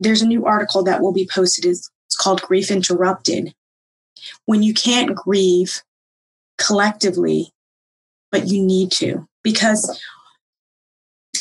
There's 0.00 0.22
a 0.22 0.26
new 0.26 0.46
article 0.46 0.82
that 0.84 1.00
will 1.00 1.12
be 1.12 1.28
posted. 1.32 1.64
It's 1.64 1.90
called 2.18 2.42
Grief 2.42 2.70
Interrupted. 2.70 3.54
When 4.46 4.62
you 4.62 4.74
can't 4.74 5.14
grieve 5.14 5.82
collectively 6.58 7.52
but 8.30 8.48
you 8.48 8.62
need 8.62 8.92
to 8.92 9.26
because 9.42 10.00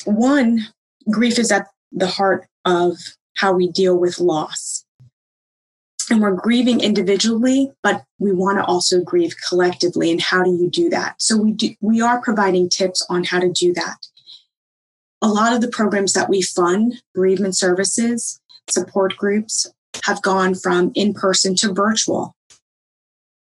one, 0.05 0.67
grief 1.09 1.39
is 1.39 1.51
at 1.51 1.67
the 1.91 2.07
heart 2.07 2.45
of 2.65 2.97
how 3.37 3.53
we 3.53 3.69
deal 3.69 3.97
with 3.97 4.19
loss. 4.19 4.85
And 6.11 6.21
we're 6.21 6.31
grieving 6.31 6.81
individually, 6.81 7.71
but 7.83 8.03
we 8.17 8.31
want 8.31 8.57
to 8.57 8.65
also 8.65 9.01
grieve 9.01 9.35
collectively. 9.47 10.09
And 10.09 10.19
how 10.19 10.43
do 10.43 10.51
you 10.51 10.69
do 10.69 10.89
that? 10.89 11.21
So 11.21 11.37
we 11.37 11.51
do, 11.51 11.75
we 11.81 12.01
are 12.01 12.21
providing 12.21 12.67
tips 12.67 13.05
on 13.09 13.23
how 13.23 13.39
to 13.39 13.51
do 13.51 13.73
that. 13.73 13.97
A 15.21 15.27
lot 15.27 15.53
of 15.53 15.61
the 15.61 15.67
programs 15.67 16.13
that 16.13 16.29
we 16.29 16.41
fund, 16.41 17.01
bereavement 17.13 17.55
services, 17.55 18.39
support 18.69 19.17
groups, 19.17 19.67
have 20.05 20.21
gone 20.21 20.55
from 20.55 20.91
in 20.95 21.13
person 21.13 21.55
to 21.57 21.73
virtual 21.73 22.35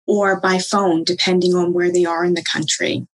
or 0.06 0.38
by 0.38 0.58
phone, 0.58 1.02
depending 1.02 1.54
on 1.54 1.72
where 1.72 1.90
they 1.90 2.04
are 2.04 2.24
in 2.24 2.34
the 2.34 2.44
country 2.44 3.06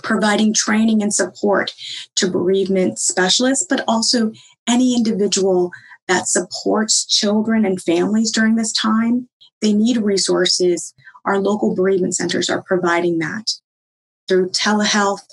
providing 0.00 0.54
training 0.54 1.02
and 1.02 1.12
support 1.12 1.72
to 2.16 2.30
bereavement 2.30 2.98
specialists, 2.98 3.66
but 3.68 3.84
also 3.86 4.32
any 4.68 4.94
individual 4.94 5.70
that 6.08 6.28
supports 6.28 7.06
children 7.06 7.64
and 7.64 7.80
families 7.82 8.30
during 8.30 8.56
this 8.56 8.72
time. 8.72 9.28
They 9.60 9.72
need 9.72 9.96
resources. 9.98 10.94
Our 11.24 11.38
local 11.38 11.74
bereavement 11.74 12.16
centers 12.16 12.50
are 12.50 12.62
providing 12.62 13.18
that 13.18 13.52
through 14.28 14.50
telehealth, 14.50 15.26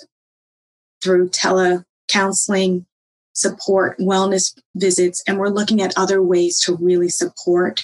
through 1.02 1.30
telecounseling, 1.30 2.84
support, 3.32 3.98
wellness 3.98 4.54
visits, 4.74 5.22
and 5.26 5.38
we're 5.38 5.48
looking 5.48 5.80
at 5.80 5.96
other 5.96 6.22
ways 6.22 6.60
to 6.60 6.76
really 6.76 7.08
support 7.08 7.82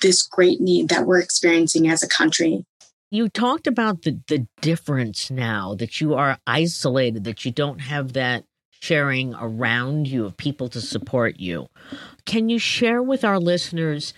this 0.00 0.22
great 0.22 0.60
need 0.60 0.88
that 0.88 1.06
we're 1.06 1.18
experiencing 1.18 1.88
as 1.88 2.02
a 2.02 2.08
country 2.08 2.64
you 3.10 3.28
talked 3.28 3.66
about 3.66 4.02
the, 4.02 4.20
the 4.28 4.46
difference 4.60 5.30
now 5.30 5.74
that 5.74 6.00
you 6.00 6.14
are 6.14 6.38
isolated, 6.46 7.24
that 7.24 7.44
you 7.44 7.50
don't 7.50 7.80
have 7.80 8.12
that 8.12 8.44
sharing 8.80 9.34
around 9.34 10.06
you 10.06 10.24
of 10.24 10.36
people 10.36 10.68
to 10.68 10.80
support 10.80 11.38
you. 11.38 11.68
Can 12.26 12.48
you 12.48 12.58
share 12.58 13.02
with 13.02 13.24
our 13.24 13.38
listeners 13.38 14.14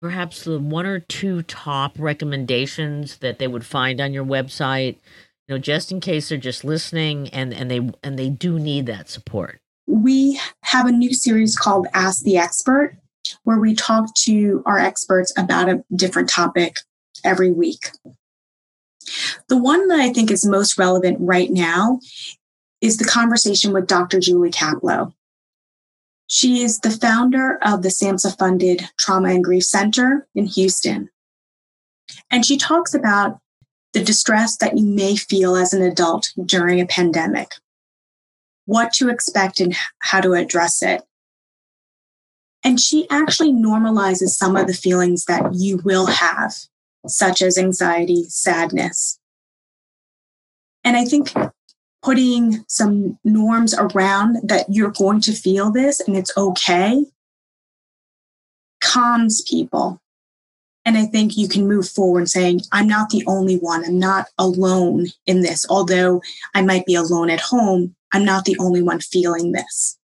perhaps 0.00 0.44
the 0.44 0.58
one 0.58 0.86
or 0.86 1.00
two 1.00 1.42
top 1.42 1.96
recommendations 1.98 3.16
that 3.18 3.38
they 3.38 3.48
would 3.48 3.64
find 3.64 4.00
on 4.00 4.12
your 4.12 4.24
website? 4.24 4.96
You 5.48 5.54
know, 5.54 5.58
just 5.58 5.90
in 5.90 6.00
case 6.00 6.28
they're 6.28 6.38
just 6.38 6.64
listening 6.64 7.28
and, 7.30 7.54
and 7.54 7.70
they 7.70 7.90
and 8.02 8.18
they 8.18 8.28
do 8.28 8.58
need 8.58 8.86
that 8.86 9.08
support. 9.08 9.60
We 9.86 10.38
have 10.64 10.86
a 10.86 10.92
new 10.92 11.14
series 11.14 11.56
called 11.56 11.86
Ask 11.94 12.22
the 12.22 12.36
Expert, 12.36 12.98
where 13.44 13.58
we 13.58 13.74
talk 13.74 14.14
to 14.26 14.62
our 14.66 14.78
experts 14.78 15.32
about 15.38 15.70
a 15.70 15.82
different 15.96 16.28
topic 16.28 16.74
every 17.24 17.50
week. 17.50 17.90
The 19.48 19.58
one 19.58 19.88
that 19.88 20.00
I 20.00 20.12
think 20.12 20.30
is 20.30 20.46
most 20.46 20.78
relevant 20.78 21.18
right 21.20 21.50
now 21.50 22.00
is 22.80 22.96
the 22.96 23.04
conversation 23.04 23.72
with 23.72 23.86
Dr. 23.86 24.20
Julie 24.20 24.50
Kaplow. 24.50 25.12
She 26.26 26.62
is 26.62 26.80
the 26.80 26.90
founder 26.90 27.58
of 27.62 27.82
the 27.82 27.88
SAMHSA 27.88 28.38
funded 28.38 28.88
Trauma 28.98 29.30
and 29.30 29.42
Grief 29.42 29.64
Center 29.64 30.26
in 30.34 30.46
Houston. 30.46 31.08
And 32.30 32.44
she 32.44 32.56
talks 32.56 32.94
about 32.94 33.40
the 33.94 34.04
distress 34.04 34.56
that 34.58 34.76
you 34.76 34.84
may 34.84 35.16
feel 35.16 35.56
as 35.56 35.72
an 35.72 35.82
adult 35.82 36.30
during 36.44 36.80
a 36.80 36.86
pandemic, 36.86 37.52
what 38.66 38.92
to 38.94 39.08
expect 39.08 39.60
and 39.60 39.74
how 40.00 40.20
to 40.20 40.34
address 40.34 40.82
it. 40.82 41.02
And 42.62 42.78
she 42.78 43.08
actually 43.08 43.52
normalizes 43.52 44.30
some 44.30 44.56
of 44.56 44.66
the 44.66 44.74
feelings 44.74 45.24
that 45.24 45.54
you 45.54 45.80
will 45.84 46.06
have 46.06 46.54
such 47.08 47.42
as 47.42 47.58
anxiety, 47.58 48.24
sadness. 48.28 49.18
And 50.84 50.96
I 50.96 51.04
think 51.04 51.32
putting 52.02 52.64
some 52.68 53.18
norms 53.24 53.74
around 53.74 54.38
that 54.44 54.66
you're 54.68 54.92
going 54.92 55.20
to 55.22 55.32
feel 55.32 55.70
this 55.70 56.00
and 56.00 56.16
it's 56.16 56.36
okay 56.36 57.04
calms 58.80 59.42
people. 59.42 60.00
And 60.84 60.96
I 60.96 61.04
think 61.04 61.36
you 61.36 61.48
can 61.48 61.68
move 61.68 61.88
forward 61.88 62.28
saying, 62.28 62.62
I'm 62.72 62.86
not 62.86 63.10
the 63.10 63.24
only 63.26 63.56
one. 63.56 63.84
I'm 63.84 63.98
not 63.98 64.28
alone 64.38 65.06
in 65.26 65.42
this. 65.42 65.66
Although 65.68 66.22
I 66.54 66.62
might 66.62 66.86
be 66.86 66.94
alone 66.94 67.28
at 67.28 67.40
home, 67.40 67.94
I'm 68.12 68.24
not 68.24 68.46
the 68.46 68.56
only 68.58 68.80
one 68.80 69.00
feeling 69.00 69.52
this. 69.52 69.97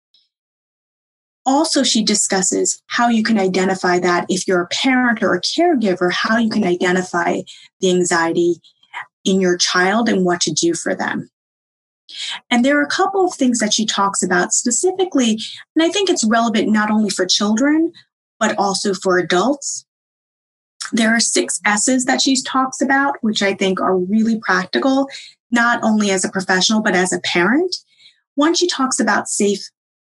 Also, 1.46 1.84
she 1.84 2.04
discusses 2.04 2.82
how 2.88 3.08
you 3.08 3.24
can 3.24 3.40
identify 3.40 4.00
that 4.00 4.26
if 4.30 4.48
you're 4.48 4.62
a 4.62 4.68
parent 4.68 5.24
or 5.24 5.34
a 5.34 5.42
caregiver, 5.42 6.12
how 6.12 6.38
you 6.38 6.50
can 6.50 6.64
identify 6.64 7.42
the 7.80 7.90
anxiety 7.90 8.62
in 9.26 9.42
your 9.42 9.58
child 9.58 10.08
and 10.08 10.24
what 10.24 10.42
to 10.42 10.52
do 10.52 10.74
for 10.74 10.94
them. 10.94 11.30
And 12.50 12.64
there 12.64 12.78
are 12.78 12.84
a 12.84 12.90
couple 12.90 13.26
of 13.26 13.34
things 13.34 13.60
that 13.60 13.74
she 13.74 13.86
talks 13.86 14.22
about 14.22 14.54
specifically, 14.54 15.40
and 15.76 15.84
I 15.84 15.90
think 15.90 16.10
it's 16.10 16.24
relevant 16.24 16.70
not 16.70 16.92
only 16.92 17.10
for 17.10 17.26
children, 17.26 17.92
but 18.40 18.58
also 18.58 18.94
for 18.94 19.18
adults. 19.18 19.86
There 20.92 21.16
are 21.16 21.20
six 21.20 21.60
S's 21.66 22.06
that 22.06 22.22
she 22.22 22.42
talks 22.42 22.82
about, 22.82 23.16
which 23.22 23.42
I 23.42 23.54
think 23.54 23.80
are 23.80 23.98
really 23.98 24.40
practical, 24.40 25.08
not 25.52 25.82
only 25.84 26.12
as 26.12 26.26
a 26.26 26.32
professional, 26.32 26.82
but 26.82 26.96
as 26.96 27.14
a 27.14 27.22
parent. 27.22 27.76
One, 28.36 28.54
she 28.54 28.68
talks 28.68 29.00
about 29.00 29.30
safe, 29.30 29.62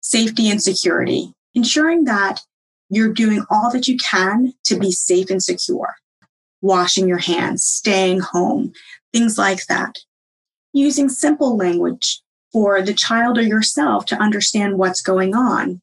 safety 0.02 0.50
and 0.50 0.62
security, 0.62 1.32
ensuring 1.54 2.04
that 2.04 2.40
you're 2.90 3.12
doing 3.12 3.44
all 3.48 3.70
that 3.72 3.88
you 3.88 3.96
can 3.96 4.52
to 4.64 4.78
be 4.78 4.90
safe 4.90 5.30
and 5.30 5.42
secure. 5.42 5.94
Washing 6.60 7.08
your 7.08 7.18
hands, 7.18 7.64
staying 7.64 8.20
home, 8.20 8.72
things 9.12 9.38
like 9.38 9.66
that. 9.66 9.98
Using 10.74 11.08
simple 11.08 11.56
language 11.56 12.20
for 12.52 12.82
the 12.82 12.94
child 12.94 13.38
or 13.38 13.42
yourself 13.42 14.04
to 14.06 14.16
understand 14.16 14.76
what's 14.78 15.00
going 15.00 15.34
on. 15.34 15.80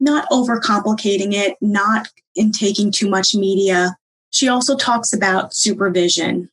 Not 0.00 0.28
overcomplicating 0.30 1.32
it, 1.32 1.56
not 1.60 2.08
in 2.34 2.50
taking 2.50 2.90
too 2.90 3.08
much 3.08 3.34
media. 3.34 3.96
She 4.30 4.48
also 4.48 4.76
talks 4.76 5.12
about 5.12 5.54
supervision, 5.54 6.50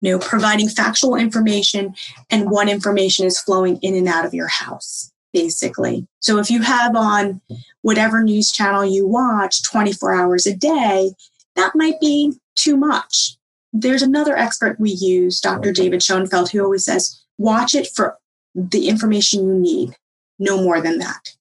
you 0.00 0.12
know, 0.12 0.18
providing 0.18 0.68
factual 0.68 1.14
information 1.14 1.94
and 2.30 2.50
what 2.50 2.68
information 2.68 3.26
is 3.26 3.40
flowing 3.40 3.78
in 3.82 3.94
and 3.94 4.08
out 4.08 4.24
of 4.24 4.34
your 4.34 4.48
house, 4.48 5.12
basically. 5.32 6.06
So 6.20 6.38
if 6.38 6.50
you 6.50 6.62
have 6.62 6.96
on 6.96 7.40
whatever 7.82 8.22
news 8.22 8.50
channel 8.50 8.84
you 8.84 9.06
watch 9.06 9.62
24 9.62 10.14
hours 10.14 10.46
a 10.46 10.56
day, 10.56 11.12
that 11.56 11.72
might 11.74 12.00
be 12.00 12.34
too 12.54 12.76
much. 12.76 13.36
There's 13.72 14.02
another 14.02 14.36
expert 14.36 14.80
we 14.80 14.90
use, 14.90 15.40
Dr. 15.40 15.72
David 15.72 16.00
Schonfeld, 16.00 16.50
who 16.50 16.62
always 16.62 16.84
says, 16.84 17.22
watch 17.36 17.74
it 17.74 17.88
for 17.94 18.16
the 18.54 18.88
information 18.88 19.46
you 19.46 19.54
need, 19.54 19.96
no 20.38 20.62
more 20.62 20.80
than 20.80 20.98
that. 20.98 21.36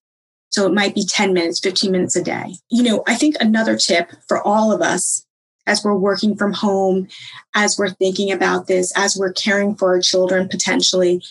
So 0.50 0.66
it 0.66 0.74
might 0.74 0.96
be 0.96 1.06
10 1.06 1.34
minutes, 1.34 1.60
15 1.60 1.92
minutes 1.92 2.16
a 2.16 2.24
day. 2.24 2.56
You 2.70 2.84
know, 2.84 3.04
I 3.08 3.16
think 3.16 3.36
another 3.40 3.78
tip 3.78 4.12
for 4.28 4.42
all 4.42 4.72
of 4.72 4.82
us 4.82 5.26
as 5.68 5.84
we're 5.84 5.96
working 5.96 6.36
from 6.36 6.54
home, 6.54 7.08
as 7.54 7.78
we're 7.78 7.90
thinking 7.90 8.32
about 8.32 8.68
this, 8.68 8.92
as 8.96 9.16
we're 9.18 9.34
caring 9.34 9.76
for 9.76 9.90
our 9.90 10.02
children 10.02 10.48
potentially, 10.48 11.22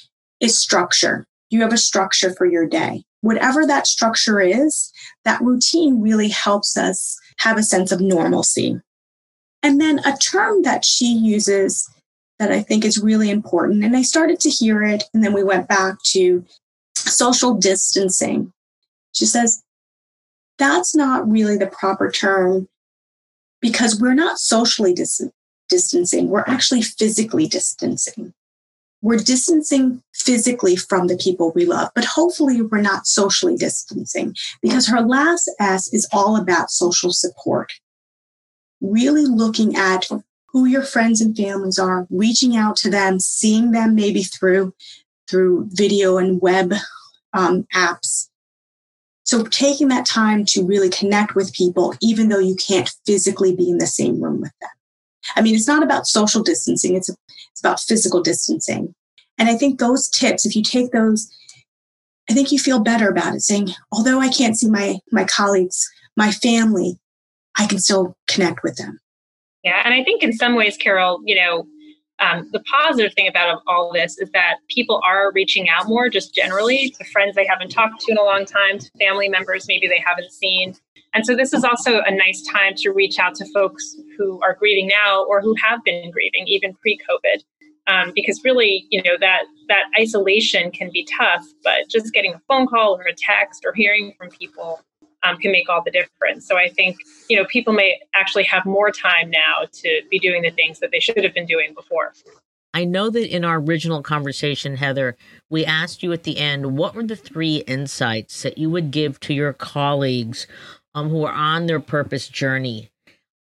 is 0.40 0.58
structure. 0.58 1.26
You 1.50 1.62
have 1.62 1.72
a 1.72 1.78
structure 1.78 2.34
for 2.34 2.46
your 2.46 2.66
day. 2.66 3.04
Whatever 3.20 3.66
that 3.66 3.86
structure 3.86 4.40
is, 4.40 4.92
that 5.24 5.40
routine 5.40 6.00
really 6.00 6.28
helps 6.28 6.76
us 6.76 7.18
have 7.38 7.58
a 7.58 7.62
sense 7.62 7.92
of 7.92 8.00
normalcy. 8.00 8.80
And 9.62 9.80
then 9.80 9.98
a 10.00 10.16
term 10.16 10.62
that 10.62 10.84
she 10.84 11.06
uses 11.06 11.88
that 12.38 12.52
I 12.52 12.62
think 12.62 12.84
is 12.84 13.02
really 13.02 13.30
important, 13.30 13.82
and 13.82 13.96
I 13.96 14.02
started 14.02 14.40
to 14.40 14.50
hear 14.50 14.82
it, 14.82 15.04
and 15.14 15.24
then 15.24 15.32
we 15.32 15.42
went 15.42 15.68
back 15.68 16.02
to 16.08 16.44
social 16.94 17.54
distancing. 17.54 18.52
She 19.12 19.24
says, 19.24 19.62
that's 20.58 20.94
not 20.94 21.28
really 21.28 21.56
the 21.56 21.66
proper 21.66 22.10
term 22.10 22.68
because 23.60 23.98
we're 24.00 24.14
not 24.14 24.38
socially 24.38 24.94
dis- 24.94 25.22
distancing, 25.68 26.28
we're 26.28 26.44
actually 26.46 26.82
physically 26.82 27.46
distancing. 27.46 28.34
We're 29.02 29.18
distancing 29.18 30.02
physically 30.14 30.76
from 30.76 31.06
the 31.06 31.16
people 31.16 31.52
we 31.54 31.66
love, 31.66 31.90
but 31.94 32.04
hopefully 32.04 32.62
we're 32.62 32.80
not 32.80 33.06
socially 33.06 33.56
distancing 33.56 34.34
because 34.62 34.88
her 34.88 35.00
last 35.00 35.50
S 35.60 35.92
is 35.92 36.08
all 36.12 36.36
about 36.36 36.70
social 36.70 37.12
support. 37.12 37.72
Really 38.80 39.26
looking 39.26 39.76
at 39.76 40.06
who 40.48 40.64
your 40.64 40.82
friends 40.82 41.20
and 41.20 41.36
families 41.36 41.78
are, 41.78 42.06
reaching 42.10 42.56
out 42.56 42.76
to 42.76 42.90
them, 42.90 43.20
seeing 43.20 43.72
them 43.72 43.94
maybe 43.94 44.22
through 44.22 44.74
through 45.28 45.68
video 45.72 46.18
and 46.18 46.40
web 46.40 46.72
um, 47.32 47.66
apps, 47.74 48.28
so 49.26 49.42
taking 49.42 49.88
that 49.88 50.06
time 50.06 50.44
to 50.46 50.64
really 50.64 50.88
connect 50.88 51.34
with 51.34 51.52
people, 51.52 51.94
even 52.00 52.28
though 52.28 52.38
you 52.38 52.54
can't 52.54 52.88
physically 53.04 53.54
be 53.54 53.68
in 53.68 53.78
the 53.78 53.86
same 53.86 54.22
room 54.22 54.40
with 54.40 54.52
them. 54.60 54.70
I 55.34 55.42
mean, 55.42 55.54
it's 55.54 55.66
not 55.66 55.82
about 55.82 56.06
social 56.06 56.42
distancing, 56.42 56.94
it's, 56.94 57.08
it's 57.08 57.60
about 57.60 57.80
physical 57.80 58.22
distancing. 58.22 58.94
And 59.38 59.48
I 59.48 59.54
think 59.54 59.78
those 59.78 60.08
tips, 60.08 60.46
if 60.46 60.56
you 60.56 60.62
take 60.62 60.92
those, 60.92 61.30
I 62.30 62.32
think 62.32 62.52
you 62.52 62.58
feel 62.58 62.80
better 62.80 63.08
about 63.08 63.34
it, 63.34 63.42
saying, 63.42 63.70
although 63.92 64.20
I 64.20 64.28
can't 64.28 64.58
see 64.58 64.68
my, 64.68 64.98
my 65.12 65.24
colleagues, 65.24 65.88
my 66.16 66.30
family, 66.30 66.98
I 67.58 67.66
can 67.66 67.78
still 67.78 68.16
connect 68.28 68.62
with 68.62 68.76
them. 68.76 68.98
Yeah. 69.62 69.82
And 69.84 69.94
I 69.94 70.04
think 70.04 70.22
in 70.22 70.32
some 70.32 70.54
ways, 70.54 70.76
Carol, 70.76 71.20
you 71.24 71.34
know, 71.34 71.66
um, 72.18 72.48
the 72.52 72.60
positive 72.60 73.12
thing 73.14 73.28
about 73.28 73.62
all 73.66 73.92
this 73.92 74.18
is 74.18 74.30
that 74.30 74.56
people 74.68 75.00
are 75.04 75.32
reaching 75.32 75.68
out 75.68 75.86
more 75.86 76.08
just 76.08 76.34
generally 76.34 76.90
to 76.90 77.04
friends 77.04 77.36
they 77.36 77.46
haven't 77.46 77.70
talked 77.70 78.00
to 78.02 78.12
in 78.12 78.18
a 78.18 78.22
long 78.22 78.46
time, 78.46 78.78
to 78.78 78.90
family 78.98 79.28
members 79.28 79.66
maybe 79.68 79.86
they 79.86 80.02
haven't 80.04 80.32
seen. 80.32 80.74
And 81.12 81.24
so 81.24 81.36
this 81.36 81.52
is 81.52 81.64
also 81.64 82.00
a 82.00 82.14
nice 82.14 82.42
time 82.42 82.74
to 82.76 82.90
reach 82.90 83.18
out 83.18 83.34
to 83.36 83.46
folks 83.52 83.96
who 84.18 84.40
are 84.42 84.54
grieving 84.54 84.88
now 84.88 85.24
or 85.24 85.40
who 85.40 85.54
have 85.62 85.82
been 85.84 86.10
grieving 86.10 86.44
even 86.46 86.74
pre-COVID. 86.74 87.42
Um, 87.88 88.10
because 88.16 88.42
really, 88.42 88.84
you 88.90 89.00
know, 89.00 89.16
that 89.20 89.42
that 89.68 89.84
isolation 89.98 90.72
can 90.72 90.90
be 90.92 91.06
tough, 91.16 91.44
but 91.62 91.88
just 91.88 92.12
getting 92.12 92.34
a 92.34 92.40
phone 92.48 92.66
call 92.66 92.96
or 92.96 93.02
a 93.02 93.14
text 93.14 93.64
or 93.64 93.72
hearing 93.72 94.12
from 94.18 94.28
people 94.30 94.80
um, 95.26 95.36
can 95.38 95.52
make 95.52 95.68
all 95.68 95.82
the 95.82 95.90
difference. 95.90 96.46
So 96.46 96.56
I 96.56 96.68
think 96.68 96.98
you 97.28 97.36
know 97.36 97.44
people 97.46 97.72
may 97.72 98.00
actually 98.14 98.44
have 98.44 98.64
more 98.64 98.90
time 98.90 99.30
now 99.30 99.66
to 99.72 100.02
be 100.10 100.18
doing 100.18 100.42
the 100.42 100.50
things 100.50 100.80
that 100.80 100.90
they 100.90 101.00
should 101.00 101.22
have 101.22 101.34
been 101.34 101.46
doing 101.46 101.74
before. 101.74 102.12
I 102.74 102.84
know 102.84 103.08
that 103.08 103.34
in 103.34 103.44
our 103.44 103.58
original 103.58 104.02
conversation, 104.02 104.76
Heather, 104.76 105.16
we 105.48 105.64
asked 105.64 106.02
you 106.02 106.12
at 106.12 106.24
the 106.24 106.38
end 106.38 106.76
what 106.76 106.94
were 106.94 107.04
the 107.04 107.16
three 107.16 107.64
insights 107.66 108.42
that 108.42 108.58
you 108.58 108.68
would 108.68 108.90
give 108.90 109.18
to 109.20 109.34
your 109.34 109.54
colleagues 109.54 110.46
um, 110.94 111.08
who 111.08 111.24
are 111.24 111.32
on 111.32 111.66
their 111.66 111.80
purpose 111.80 112.28
journey. 112.28 112.90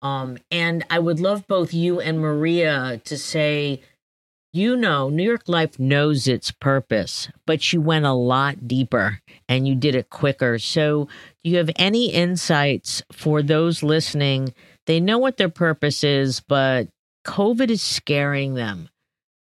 Um, 0.02 0.38
and 0.50 0.86
I 0.90 1.00
would 1.00 1.20
love 1.20 1.46
both 1.48 1.74
you 1.74 2.00
and 2.00 2.20
Maria 2.20 3.02
to 3.04 3.18
say 3.18 3.82
you 4.54 4.76
know, 4.76 5.10
New 5.10 5.24
York 5.24 5.44
Life 5.48 5.78
knows 5.78 6.28
its 6.28 6.52
purpose, 6.52 7.30
but 7.46 7.72
you 7.72 7.82
went 7.82 8.06
a 8.06 8.14
lot 8.14 8.68
deeper 8.68 9.22
and 9.48 9.68
you 9.68 9.76
did 9.76 9.96
it 9.96 10.10
quicker. 10.10 10.60
So, 10.60 11.08
do 11.44 11.50
you 11.50 11.58
have 11.58 11.70
any 11.76 12.12
insights 12.12 13.02
for 13.12 13.42
those 13.42 13.84
listening? 13.84 14.54
They 14.86 15.00
know 15.00 15.18
what 15.18 15.38
their 15.38 15.50
purpose 15.50 16.04
is, 16.04 16.40
but 16.40 16.88
COVID 17.26 17.70
is 17.70 17.82
scaring 17.82 18.54
them. 18.54 18.90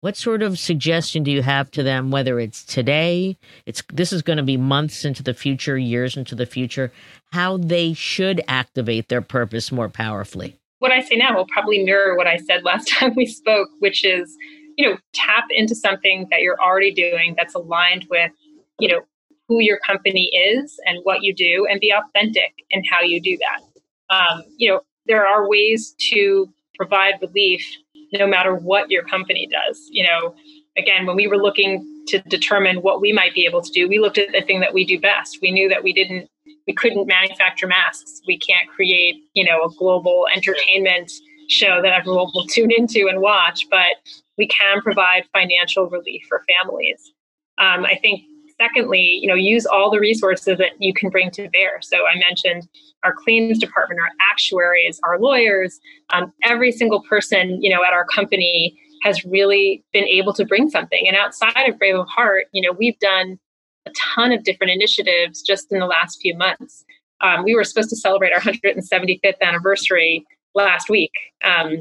What 0.00 0.16
sort 0.16 0.42
of 0.42 0.58
suggestion 0.58 1.22
do 1.22 1.30
you 1.30 1.40
have 1.40 1.70
to 1.72 1.82
them 1.82 2.10
whether 2.10 2.38
it's 2.38 2.62
today, 2.62 3.38
it's 3.64 3.82
this 3.90 4.12
is 4.12 4.20
going 4.20 4.36
to 4.36 4.42
be 4.42 4.58
months 4.58 5.04
into 5.04 5.22
the 5.22 5.32
future, 5.32 5.78
years 5.78 6.16
into 6.16 6.34
the 6.34 6.44
future, 6.44 6.92
how 7.32 7.56
they 7.56 7.94
should 7.94 8.42
activate 8.46 9.08
their 9.08 9.22
purpose 9.22 9.72
more 9.72 9.88
powerfully? 9.88 10.58
What 10.78 10.92
I 10.92 11.00
say 11.00 11.16
now 11.16 11.34
will 11.34 11.46
probably 11.46 11.82
mirror 11.82 12.18
what 12.18 12.26
I 12.26 12.36
said 12.36 12.64
last 12.64 12.88
time 12.98 13.14
we 13.16 13.24
spoke, 13.24 13.70
which 13.78 14.04
is 14.04 14.36
you 14.76 14.86
know 14.86 14.98
tap 15.14 15.44
into 15.50 15.74
something 15.74 16.26
that 16.30 16.42
you're 16.42 16.60
already 16.60 16.92
doing 16.92 17.34
that's 17.38 17.54
aligned 17.54 18.06
with 18.10 18.30
you 18.78 18.88
know 18.88 19.00
who 19.48 19.60
your 19.60 19.78
company 19.86 20.30
is 20.34 20.78
and 20.86 20.98
what 21.02 21.22
you 21.22 21.34
do 21.34 21.66
and 21.70 21.80
be 21.80 21.92
authentic 21.92 22.54
in 22.70 22.82
how 22.90 23.02
you 23.02 23.20
do 23.20 23.38
that. 23.38 24.14
Um, 24.14 24.42
you 24.56 24.70
know 24.70 24.80
there 25.06 25.26
are 25.26 25.48
ways 25.48 25.94
to 26.10 26.48
provide 26.76 27.14
relief 27.20 27.64
no 28.12 28.26
matter 28.26 28.54
what 28.54 28.90
your 28.90 29.04
company 29.04 29.48
does. 29.50 29.80
You 29.90 30.06
know 30.06 30.34
again 30.76 31.06
when 31.06 31.16
we 31.16 31.26
were 31.26 31.36
looking 31.36 31.90
to 32.08 32.20
determine 32.22 32.78
what 32.78 33.00
we 33.00 33.12
might 33.12 33.34
be 33.34 33.46
able 33.46 33.62
to 33.62 33.72
do 33.72 33.88
we 33.88 33.98
looked 33.98 34.18
at 34.18 34.30
the 34.32 34.42
thing 34.42 34.60
that 34.60 34.74
we 34.74 34.84
do 34.84 35.00
best. 35.00 35.38
We 35.42 35.50
knew 35.50 35.68
that 35.68 35.82
we 35.82 35.92
didn't 35.92 36.28
we 36.66 36.72
couldn't 36.72 37.06
manufacture 37.06 37.66
masks. 37.66 38.22
We 38.26 38.38
can't 38.38 38.68
create 38.68 39.16
you 39.34 39.44
know 39.44 39.62
a 39.64 39.70
global 39.78 40.26
entertainment 40.34 41.12
show 41.48 41.82
that 41.82 41.92
everyone 41.92 42.30
will 42.34 42.46
tune 42.48 42.70
into 42.70 43.06
and 43.08 43.20
watch 43.20 43.66
but 43.70 43.96
we 44.36 44.48
can 44.48 44.80
provide 44.80 45.24
financial 45.32 45.88
relief 45.88 46.24
for 46.28 46.42
families. 46.60 47.12
Um, 47.58 47.84
I 47.84 47.96
think 48.00 48.22
secondly, 48.60 49.18
you 49.20 49.28
know, 49.28 49.34
use 49.34 49.66
all 49.66 49.90
the 49.90 50.00
resources 50.00 50.58
that 50.58 50.72
you 50.78 50.94
can 50.94 51.10
bring 51.10 51.30
to 51.32 51.48
bear. 51.50 51.80
So 51.82 51.98
I 52.06 52.18
mentioned 52.18 52.68
our 53.02 53.14
claims 53.14 53.58
department, 53.58 54.00
our 54.00 54.10
actuaries, 54.32 55.00
our 55.04 55.18
lawyers, 55.18 55.78
um, 56.12 56.32
every 56.44 56.72
single 56.72 57.02
person, 57.02 57.62
you 57.62 57.70
know, 57.70 57.84
at 57.84 57.92
our 57.92 58.04
company 58.06 58.78
has 59.02 59.24
really 59.24 59.84
been 59.92 60.04
able 60.04 60.32
to 60.32 60.44
bring 60.44 60.70
something. 60.70 61.06
And 61.06 61.16
outside 61.16 61.68
of 61.68 61.78
Brave 61.78 61.96
of 61.96 62.08
Heart, 62.08 62.46
you 62.52 62.62
know, 62.62 62.74
we've 62.76 62.98
done 62.98 63.38
a 63.86 63.90
ton 64.14 64.32
of 64.32 64.44
different 64.44 64.72
initiatives 64.72 65.42
just 65.42 65.70
in 65.70 65.78
the 65.78 65.86
last 65.86 66.20
few 66.22 66.36
months. 66.36 66.84
Um, 67.20 67.44
we 67.44 67.54
were 67.54 67.64
supposed 67.64 67.90
to 67.90 67.96
celebrate 67.96 68.32
our 68.32 68.40
175th 68.40 69.40
anniversary 69.42 70.24
last 70.54 70.88
week. 70.88 71.12
Um, 71.44 71.80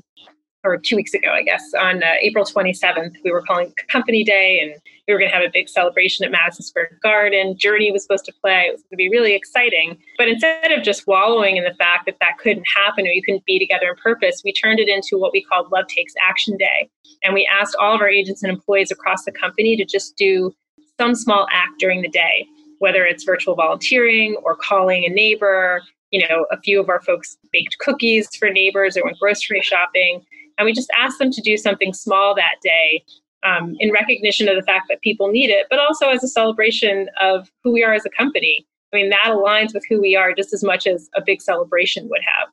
or 0.63 0.78
two 0.78 0.95
weeks 0.95 1.13
ago, 1.13 1.30
I 1.30 1.43
guess, 1.43 1.63
on 1.78 2.04
uh, 2.04 2.13
April 2.21 2.45
27th, 2.45 3.15
we 3.23 3.32
were 3.32 3.41
calling 3.41 3.73
Company 3.89 4.23
Day, 4.23 4.60
and 4.62 4.82
we 5.08 5.13
were 5.13 5.19
going 5.19 5.30
to 5.30 5.36
have 5.36 5.43
a 5.43 5.52
big 5.52 5.67
celebration 5.67 6.23
at 6.23 6.32
Madison 6.32 6.63
Square 6.63 6.99
Garden. 7.04 7.58
Journey 7.58 7.91
was 7.91 8.04
supposed 8.04 8.23
to 8.26 8.34
play. 8.41 8.67
It 8.67 8.71
was 8.71 8.82
going 8.84 8.91
to 8.91 8.97
be 8.97 9.10
really 9.10 9.36
exciting. 9.36 9.97
But 10.17 10.30
instead 10.30 10.71
of 10.71 10.84
just 10.84 11.06
wallowing 11.06 11.58
in 11.58 11.65
the 11.65 11.73
fact 11.73 12.06
that 12.06 12.15
that 12.21 12.38
couldn't 12.38 12.65
happen 12.73 13.06
or 13.06 13.10
you 13.12 13.21
couldn't 13.21 13.45
be 13.45 13.60
together 13.60 13.89
in 13.89 13.95
purpose, 13.97 14.41
we 14.45 14.54
turned 14.54 14.80
it 14.80 14.88
into 14.88 15.17
what 15.17 15.34
we 15.34 15.43
called 15.43 15.69
Love 15.71 15.88
Takes 15.88 16.13
Action 16.21 16.56
Day. 16.56 16.89
And 17.23 17.34
we 17.34 17.49
asked 17.52 17.76
all 17.80 17.93
of 17.93 18.02
our 18.02 18.10
agents 18.10 18.41
and 18.41 18.52
employees 18.52 18.91
across 18.91 19.26
the 19.26 19.32
company 19.32 19.76
to 19.76 19.86
just 19.86 20.15
do 20.15 20.56
some 20.97 21.15
small 21.15 21.47
act 21.52 21.80
during 21.80 22.02
the 22.02 22.10
day, 22.10 22.45
whether 22.80 23.04
it's 23.04 23.26
virtual 23.26 23.56
volunteering 23.56 24.38
or 24.43 24.56
calling 24.56 25.04
a 25.04 25.10
neighbor. 25.10 25.82
You 26.12 26.26
know, 26.30 26.45
a 26.52 26.62
few 26.62 26.80
of 26.80 26.89
our 26.89 27.02
folks 27.02 27.38
baked 27.52 27.80
cookies 27.80 28.30
for 28.36 28.49
neighbors 28.49 28.95
or 28.95 29.04
went 29.04 29.17
grocery 29.17 29.62
shopping 29.62 30.23
and 30.57 30.65
we 30.65 30.73
just 30.73 30.89
asked 30.97 31.19
them 31.19 31.31
to 31.31 31.41
do 31.41 31.57
something 31.57 31.93
small 31.93 32.35
that 32.35 32.55
day 32.61 33.03
um, 33.43 33.75
in 33.79 33.91
recognition 33.91 34.47
of 34.47 34.55
the 34.55 34.63
fact 34.63 34.85
that 34.89 35.01
people 35.01 35.29
need 35.29 35.49
it, 35.49 35.67
but 35.69 35.79
also 35.79 36.09
as 36.09 36.23
a 36.23 36.27
celebration 36.27 37.09
of 37.19 37.51
who 37.63 37.73
we 37.73 37.83
are 37.83 37.93
as 37.93 38.05
a 38.05 38.09
company. 38.09 38.65
I 38.93 38.97
mean, 38.97 39.09
that 39.09 39.27
aligns 39.27 39.73
with 39.73 39.83
who 39.89 39.99
we 39.99 40.15
are 40.15 40.33
just 40.33 40.53
as 40.53 40.63
much 40.63 40.85
as 40.85 41.09
a 41.15 41.21
big 41.25 41.41
celebration 41.41 42.07
would 42.09 42.21
have. 42.21 42.49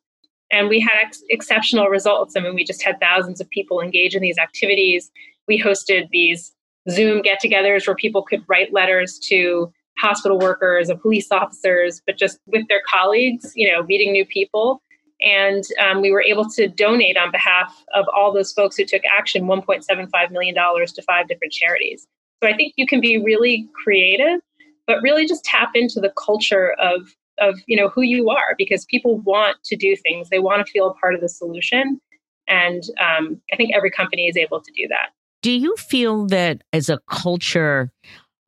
And 0.51 0.69
we 0.69 0.81
had 0.81 0.99
ex- 1.03 1.23
exceptional 1.29 1.87
results. 1.87 2.35
I 2.37 2.41
mean, 2.41 2.55
we 2.55 2.65
just 2.65 2.83
had 2.83 2.99
thousands 2.99 3.41
of 3.41 3.49
people 3.51 3.81
engage 3.81 4.17
in 4.17 4.23
these 4.23 4.39
activities. 4.39 5.11
We 5.47 5.63
hosted 5.63 6.09
these 6.11 6.53
Zoom 6.89 7.23
get 7.23 7.41
togethers 7.43 7.87
where 7.87 7.95
people 7.95 8.23
could 8.23 8.43
write 8.49 8.73
letters 8.73 9.19
to 9.29 9.73
hospital 9.99 10.39
workers 10.39 10.89
and 10.89 11.01
police 11.01 11.31
officers, 11.31 12.01
but 12.07 12.17
just 12.17 12.39
with 12.47 12.67
their 12.69 12.83
colleagues, 12.91 13.53
you 13.55 13.71
know, 13.71 13.83
meeting 13.83 14.13
new 14.13 14.25
people. 14.25 14.83
And 15.23 15.65
um, 15.79 16.01
we 16.01 16.11
were 16.11 16.23
able 16.23 16.49
to 16.51 16.69
donate 16.69 17.17
on 17.17 17.31
behalf 17.31 17.85
of 17.95 18.07
all 18.15 18.33
those 18.33 18.53
folks 18.53 18.77
who 18.77 18.85
took 18.85 19.03
action 19.11 19.45
$1.75 19.45 20.31
million 20.31 20.55
to 20.55 21.03
five 21.03 21.29
different 21.29 21.53
charities. 21.53 22.07
So 22.43 22.49
I 22.49 22.57
think 22.57 22.73
you 22.77 22.87
can 22.87 23.01
be 23.01 23.19
really 23.19 23.69
creative, 23.85 24.41
but 24.87 25.03
really 25.03 25.27
just 25.27 25.45
tap 25.45 25.71
into 25.75 26.01
the 26.01 26.13
culture 26.17 26.75
of, 26.81 27.15
of 27.39 27.61
you 27.67 27.77
know, 27.77 27.89
who 27.89 28.03
you 28.03 28.31
are 28.31 28.55
because 28.57 28.87
people 28.87 29.19
want 29.19 29.59
to 29.65 29.77
do 29.77 29.95
things. 29.97 30.31
They 30.31 30.39
want 30.39 30.65
to 30.65 30.71
feel 30.71 30.89
a 30.89 30.95
part 30.95 31.15
of 31.15 31.21
the 31.21 31.29
solution. 31.29 32.01
And 32.49 32.83
um, 32.99 33.41
I 33.53 33.57
think 33.57 33.75
every 33.75 33.91
company 33.91 34.27
is 34.27 34.37
able 34.37 34.61
to 34.61 34.73
do 34.73 34.89
that. 34.89 35.11
Do 35.43 35.53
you 35.53 35.75
feel 35.77 36.27
that 36.27 36.63
as 36.73 36.89
a 36.89 36.99
culture, 37.09 37.91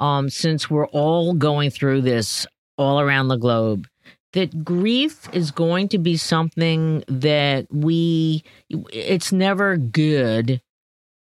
um, 0.01 0.29
since 0.29 0.69
we're 0.69 0.89
all 0.89 1.35
going 1.35 1.71
through 1.71 2.03
this 2.03 2.47
all 2.77 3.01
around 3.01 3.29
the 3.29 3.37
globe, 3.37 3.87
that 4.33 4.65
grief 4.65 5.29
is 5.33 5.51
going 5.51 5.89
to 5.89 5.99
be 5.99 6.17
something 6.17 7.05
that 7.09 7.67
we, 7.71 8.45
it's 8.69 9.33
never 9.33 9.77
good, 9.77 10.61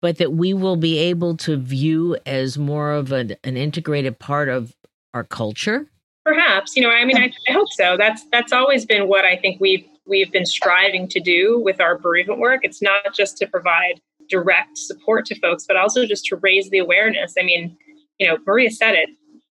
but 0.03 0.19
that 0.19 0.33
we 0.33 0.53
will 0.53 0.77
be 0.77 0.99
able 0.99 1.37
to 1.38 1.57
view 1.57 2.16
as 2.27 2.59
more 2.59 2.92
of 2.92 3.12
an, 3.12 3.37
an 3.45 3.57
integrated 3.57 4.19
part 4.19 4.49
of 4.49 4.75
our 5.14 5.25
culture? 5.25 5.87
Perhaps, 6.25 6.77
you 6.77 6.83
know, 6.83 6.90
I 6.90 7.05
mean, 7.05 7.16
I, 7.16 7.33
I 7.49 7.53
hope 7.53 7.73
so. 7.73 7.97
That's 7.97 8.25
that's 8.33 8.53
always 8.53 8.85
been 8.85 9.07
what 9.07 9.25
I 9.25 9.37
think 9.37 9.61
we've 9.61 9.87
we've 10.07 10.31
been 10.33 10.47
striving 10.47 11.09
to 11.09 11.21
do 11.21 11.61
with 11.61 11.81
our 11.81 11.97
bereavement 11.97 12.40
work. 12.40 12.61
It's 12.64 12.83
not 12.83 13.14
just 13.14 13.37
to 13.38 13.47
provide 13.47 14.01
direct 14.29 14.77
support 14.77 15.27
to 15.27 15.38
folks, 15.38 15.66
but 15.66 15.77
also 15.77 16.05
just 16.05 16.25
to 16.27 16.37
raise 16.37 16.69
the 16.71 16.79
awareness. 16.79 17.35
I 17.38 17.45
mean, 17.45 17.77
you 18.19 18.27
know, 18.27 18.38
Maria 18.45 18.71
said 18.71 18.95
it 18.95 19.11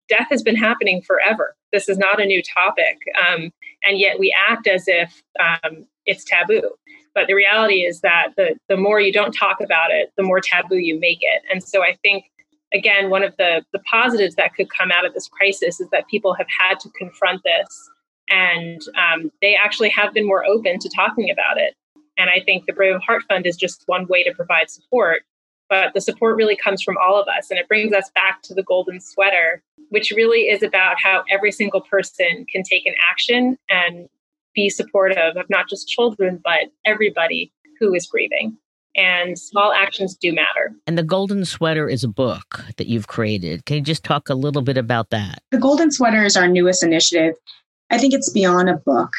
death 0.10 0.28
has 0.30 0.44
been 0.44 0.56
happening 0.56 1.02
forever. 1.02 1.56
This 1.72 1.90
is 1.90 1.98
not 1.98 2.22
a 2.22 2.26
new 2.26 2.42
topic. 2.56 2.98
Um, 3.28 3.52
and 3.86 3.98
yet 3.98 4.20
we 4.20 4.36
act 4.48 4.68
as 4.68 4.86
if 4.88 5.24
um, 5.40 5.86
it's 6.06 6.24
taboo. 6.24 6.70
But 7.16 7.28
the 7.28 7.34
reality 7.34 7.82
is 7.86 8.02
that 8.02 8.30
the, 8.38 8.56
the 8.70 8.78
more 8.78 9.00
you 9.00 9.14
don't 9.14 9.34
talk 9.34 9.62
about 9.62 9.92
it, 9.92 10.12
the 10.18 10.24
more 10.24 10.40
taboo 10.40 10.78
you 10.78 11.00
make 11.00 11.20
it. 11.22 11.44
And 11.52 11.64
so 11.64 11.84
I 11.84 11.96
think, 12.02 12.26
again, 12.74 13.10
one 13.10 13.24
of 13.24 13.36
the, 13.38 13.64
the 13.72 13.80
positives 13.80 14.36
that 14.36 14.56
could 14.56 14.70
come 14.70 14.92
out 14.92 15.06
of 15.06 15.14
this 15.14 15.28
crisis 15.28 15.80
is 15.80 15.90
that 15.92 16.08
people 16.08 16.34
have 16.34 16.48
had 16.60 16.80
to 16.82 16.90
confront 16.98 17.42
this 17.44 17.90
and 18.30 18.82
um, 18.98 19.32
they 19.42 19.56
actually 19.56 19.90
have 19.90 20.14
been 20.14 20.26
more 20.26 20.46
open 20.46 20.80
to 20.80 20.90
talking 20.90 21.30
about 21.30 21.58
it. 21.58 21.76
And 22.18 22.30
I 22.30 22.42
think 22.46 22.66
the 22.66 22.74
Brave 22.74 23.00
Heart 23.02 23.24
Fund 23.28 23.46
is 23.46 23.58
just 23.58 23.84
one 23.86 24.08
way 24.08 24.24
to 24.24 24.34
provide 24.34 24.70
support 24.70 25.24
but 25.74 25.92
the 25.96 26.02
support 26.02 26.36
really 26.36 26.56
comes 26.56 26.84
from 26.84 26.98
all 27.04 27.20
of 27.20 27.28
us. 27.28 27.50
And 27.50 27.60
it 27.60 27.68
brings 27.68 27.94
us 27.94 28.12
back 28.14 28.44
to 28.44 28.54
the 28.54 28.62
golden 28.62 29.02
sweater, 29.02 29.64
which 29.90 30.12
really 30.16 30.42
is 30.42 30.62
about 30.62 30.98
how 31.02 31.24
every 31.32 31.52
single 31.52 31.82
person 31.82 32.46
can 32.54 32.62
take 32.62 32.86
an 32.86 32.94
action 33.10 33.58
and 33.72 34.08
be 34.54 34.70
supportive 34.70 35.36
of 35.36 35.50
not 35.50 35.68
just 35.68 35.88
children, 35.88 36.40
but 36.44 36.72
everybody 36.86 37.52
who 37.80 37.92
is 37.96 38.06
grieving. 38.06 38.56
And 38.96 39.40
small 39.40 39.74
actions 39.74 40.16
do 40.16 40.32
matter. 40.32 40.76
And 40.86 40.96
the 40.96 41.02
Golden 41.02 41.44
Sweater 41.44 41.90
is 41.90 42.04
a 42.04 42.08
book 42.08 42.64
that 42.78 42.86
you've 42.86 43.08
created. 43.08 43.66
Can 43.66 43.78
you 43.78 43.82
just 43.82 44.04
talk 44.04 44.30
a 44.30 44.36
little 44.36 44.62
bit 44.62 44.78
about 44.78 45.10
that? 45.10 45.42
The 45.50 45.58
Golden 45.58 45.92
Sweater 45.92 46.24
is 46.24 46.38
our 46.38 46.48
newest 46.48 46.84
initiative. 46.84 47.34
I 47.90 47.98
think 47.98 48.14
it's 48.14 48.30
beyond 48.30 48.70
a 48.70 48.76
book. 48.76 49.10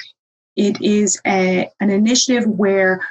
It 0.55 0.81
is 0.81 1.21
a, 1.27 1.69
an 1.81 1.91
initiative 1.91 2.47
where 2.47 3.05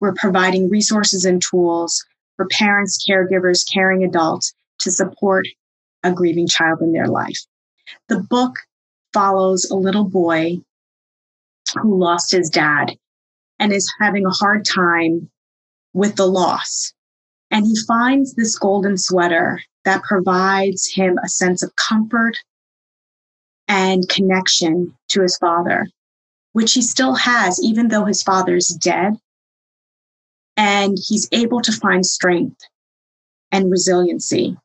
we're 0.00 0.14
providing 0.14 0.70
resources 0.70 1.26
and 1.26 1.42
tools 1.42 2.02
for 2.38 2.46
parents, 2.46 3.04
caregivers, 3.06 3.70
caring 3.70 4.04
adults 4.04 4.54
to 4.78 4.90
support 4.90 5.46
a 6.04 6.12
grieving 6.12 6.46
child 6.46 6.80
in 6.80 6.92
their 6.92 7.08
life. 7.08 7.44
The 8.08 8.20
book 8.20 8.54
follows 9.12 9.68
a 9.70 9.74
little 9.74 10.04
boy 10.04 10.58
who 11.74 11.98
lost 11.98 12.30
his 12.30 12.48
dad 12.48 12.96
and 13.58 13.72
is 13.72 13.92
having 14.00 14.24
a 14.24 14.30
hard 14.30 14.64
time 14.64 15.28
with 15.92 16.14
the 16.14 16.26
loss. 16.26 16.94
And 17.50 17.66
he 17.66 17.74
finds 17.86 18.34
this 18.34 18.56
golden 18.56 18.96
sweater 18.96 19.60
that 19.84 20.04
provides 20.04 20.86
him 20.86 21.18
a 21.18 21.28
sense 21.28 21.62
of 21.62 21.74
comfort 21.76 22.38
and 23.66 24.08
connection 24.08 24.94
to 25.08 25.22
his 25.22 25.36
father, 25.38 25.88
which 26.52 26.74
he 26.74 26.82
still 26.82 27.14
has, 27.14 27.60
even 27.62 27.88
though 27.88 28.04
his 28.04 28.22
father's 28.22 28.68
dead 28.68 29.18
and 30.58 30.98
he's 31.00 31.28
able 31.30 31.62
to 31.62 31.72
find 31.72 32.04
strength 32.04 32.60
and 33.52 33.70
resiliency. 33.70 34.56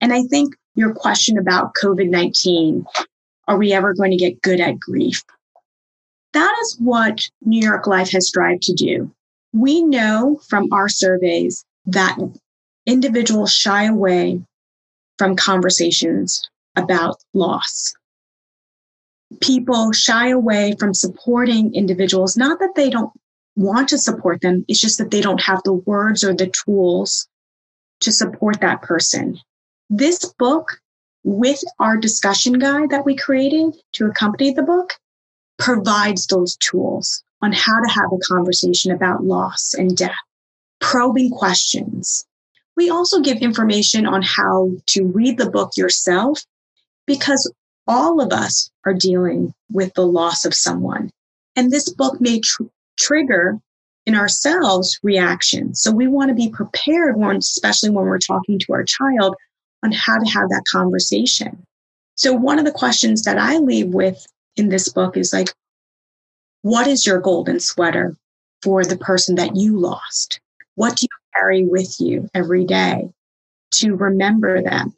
And 0.00 0.12
I 0.12 0.22
think 0.24 0.54
your 0.76 0.94
question 0.94 1.38
about 1.38 1.72
COVID 1.82 2.08
19 2.08 2.84
are 3.48 3.56
we 3.56 3.72
ever 3.72 3.94
going 3.94 4.10
to 4.10 4.16
get 4.16 4.42
good 4.42 4.60
at 4.60 4.78
grief? 4.78 5.24
That 6.34 6.54
is 6.60 6.76
what 6.78 7.26
New 7.40 7.66
York 7.66 7.86
Life 7.86 8.10
has 8.10 8.28
strived 8.28 8.62
to 8.64 8.74
do. 8.74 9.10
We 9.54 9.82
know 9.82 10.38
from 10.48 10.70
our 10.70 10.90
surveys 10.90 11.64
that 11.86 12.18
individuals 12.84 13.50
shy 13.50 13.84
away 13.84 14.42
from 15.16 15.34
conversations 15.34 16.42
about 16.76 17.16
loss. 17.32 17.94
People 19.40 19.92
shy 19.92 20.28
away 20.28 20.74
from 20.78 20.92
supporting 20.92 21.74
individuals, 21.74 22.36
not 22.36 22.58
that 22.60 22.74
they 22.76 22.90
don't 22.90 23.10
want 23.58 23.88
to 23.88 23.98
support 23.98 24.40
them. 24.40 24.64
It's 24.68 24.80
just 24.80 24.98
that 24.98 25.10
they 25.10 25.20
don't 25.20 25.42
have 25.42 25.60
the 25.64 25.72
words 25.72 26.22
or 26.22 26.32
the 26.32 26.46
tools 26.46 27.28
to 28.00 28.12
support 28.12 28.60
that 28.60 28.82
person. 28.82 29.38
This 29.90 30.24
book, 30.38 30.80
with 31.24 31.62
our 31.80 31.96
discussion 31.96 32.54
guide 32.54 32.90
that 32.90 33.04
we 33.04 33.16
created 33.16 33.76
to 33.94 34.06
accompany 34.06 34.52
the 34.52 34.62
book, 34.62 34.94
provides 35.58 36.26
those 36.26 36.56
tools 36.56 37.24
on 37.42 37.52
how 37.52 37.80
to 37.80 37.92
have 37.92 38.12
a 38.12 38.32
conversation 38.32 38.92
about 38.92 39.24
loss 39.24 39.74
and 39.74 39.96
death, 39.96 40.12
probing 40.80 41.30
questions. 41.30 42.24
We 42.76 42.90
also 42.90 43.20
give 43.20 43.38
information 43.38 44.06
on 44.06 44.22
how 44.22 44.70
to 44.86 45.04
read 45.04 45.36
the 45.36 45.50
book 45.50 45.72
yourself 45.76 46.44
because 47.08 47.52
all 47.88 48.20
of 48.20 48.32
us 48.32 48.70
are 48.84 48.94
dealing 48.94 49.52
with 49.68 49.92
the 49.94 50.06
loss 50.06 50.44
of 50.44 50.54
someone. 50.54 51.10
And 51.56 51.72
this 51.72 51.88
book 51.88 52.20
may 52.20 52.38
tr- 52.38 52.64
trigger 52.98 53.58
in 54.06 54.14
ourselves 54.14 54.98
reactions. 55.02 55.82
So 55.82 55.90
we 55.90 56.06
want 56.08 56.30
to 56.30 56.34
be 56.34 56.48
prepared 56.48 57.16
when, 57.16 57.36
especially 57.36 57.90
when 57.90 58.06
we're 58.06 58.18
talking 58.18 58.58
to 58.58 58.72
our 58.72 58.84
child 58.84 59.36
on 59.84 59.92
how 59.92 60.18
to 60.18 60.30
have 60.30 60.48
that 60.48 60.64
conversation. 60.70 61.64
So 62.14 62.32
one 62.32 62.58
of 62.58 62.64
the 62.64 62.72
questions 62.72 63.22
that 63.22 63.38
I 63.38 63.58
leave 63.58 63.88
with 63.88 64.26
in 64.56 64.70
this 64.70 64.88
book 64.88 65.16
is 65.16 65.32
like, 65.32 65.54
what 66.62 66.86
is 66.86 67.06
your 67.06 67.20
golden 67.20 67.60
sweater 67.60 68.16
for 68.62 68.84
the 68.84 68.96
person 68.96 69.36
that 69.36 69.54
you 69.54 69.78
lost? 69.78 70.40
What 70.74 70.96
do 70.96 71.04
you 71.04 71.16
carry 71.34 71.64
with 71.64 72.00
you 72.00 72.28
every 72.34 72.64
day 72.64 73.10
to 73.72 73.94
remember 73.94 74.62
them? 74.62 74.94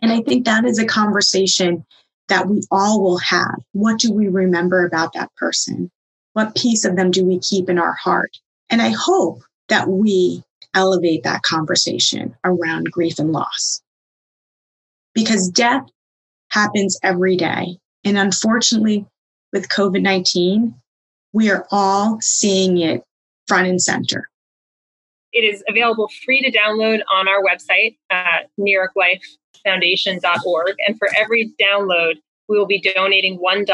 And 0.00 0.12
I 0.12 0.22
think 0.22 0.44
that 0.44 0.64
is 0.64 0.78
a 0.78 0.86
conversation 0.86 1.84
that 2.28 2.46
we 2.46 2.62
all 2.70 3.02
will 3.02 3.18
have. 3.18 3.56
What 3.72 3.98
do 3.98 4.12
we 4.12 4.28
remember 4.28 4.84
about 4.84 5.12
that 5.14 5.34
person? 5.36 5.90
What 6.38 6.54
piece 6.54 6.84
of 6.84 6.94
them 6.94 7.10
do 7.10 7.24
we 7.24 7.40
keep 7.40 7.68
in 7.68 7.80
our 7.80 7.94
heart? 7.94 8.38
And 8.70 8.80
I 8.80 8.92
hope 8.96 9.42
that 9.68 9.88
we 9.88 10.44
elevate 10.72 11.24
that 11.24 11.42
conversation 11.42 12.36
around 12.44 12.92
grief 12.92 13.18
and 13.18 13.32
loss. 13.32 13.82
Because 15.14 15.48
death 15.48 15.82
happens 16.52 16.96
every 17.02 17.34
day. 17.34 17.76
And 18.04 18.16
unfortunately, 18.16 19.04
with 19.52 19.68
COVID 19.70 20.00
19, 20.00 20.72
we 21.32 21.50
are 21.50 21.66
all 21.72 22.18
seeing 22.20 22.78
it 22.78 23.02
front 23.48 23.66
and 23.66 23.82
center. 23.82 24.30
It 25.32 25.40
is 25.40 25.64
available 25.68 26.08
free 26.24 26.40
to 26.42 26.52
download 26.56 27.00
on 27.12 27.26
our 27.26 27.42
website, 27.42 27.96
at 28.10 28.48
NewYorkLifeFoundation.org. 28.60 30.76
And 30.86 30.96
for 30.98 31.08
every 31.16 31.52
download, 31.60 32.20
we 32.48 32.58
will 32.58 32.66
be 32.66 32.80
donating 32.80 33.38
$1 33.38 33.66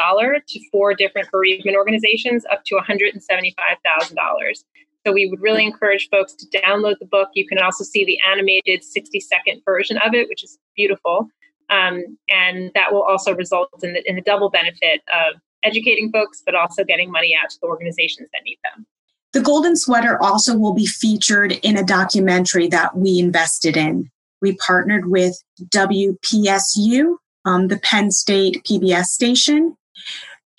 to 0.47 0.61
four 0.71 0.95
different 0.95 1.31
bereavement 1.31 1.77
organizations 1.77 2.45
up 2.51 2.63
to 2.67 2.75
$175,000. 2.77 4.65
So 5.07 5.13
we 5.13 5.27
would 5.27 5.41
really 5.41 5.65
encourage 5.65 6.09
folks 6.11 6.35
to 6.35 6.47
download 6.61 6.97
the 6.99 7.07
book. 7.07 7.29
You 7.35 7.47
can 7.47 7.59
also 7.59 7.85
see 7.85 8.05
the 8.05 8.19
animated 8.27 8.83
60 8.83 9.21
second 9.21 9.61
version 9.65 9.99
of 9.99 10.15
it, 10.15 10.29
which 10.29 10.43
is 10.43 10.59
beautiful. 10.77 11.29
Um, 11.71 12.19
and 12.31 12.71
that 12.75 12.93
will 12.93 13.03
also 13.03 13.35
result 13.35 13.69
in 13.83 13.93
the, 13.93 14.09
in 14.09 14.17
the 14.17 14.23
double 14.23 14.51
benefit 14.51 15.03
of 15.13 15.41
educating 15.63 16.11
folks, 16.11 16.43
but 16.45 16.55
also 16.55 16.85
getting 16.85 17.11
money 17.11 17.37
out 17.41 17.51
to 17.51 17.57
the 17.61 17.67
organizations 17.67 18.29
that 18.33 18.43
need 18.45 18.59
them. 18.65 18.87
The 19.33 19.41
Golden 19.41 19.77
Sweater 19.77 20.23
also 20.23 20.57
will 20.57 20.75
be 20.75 20.87
featured 20.87 21.53
in 21.63 21.77
a 21.77 21.83
documentary 21.83 22.69
that 22.69 22.97
we 22.97 23.19
invested 23.19 23.77
in. 23.77 24.11
We 24.41 24.57
partnered 24.57 25.11
with 25.11 25.37
WPSU, 25.71 27.17
um, 27.45 27.69
the 27.69 27.79
Penn 27.79 28.11
State 28.11 28.63
PBS 28.65 29.07
station, 29.07 29.77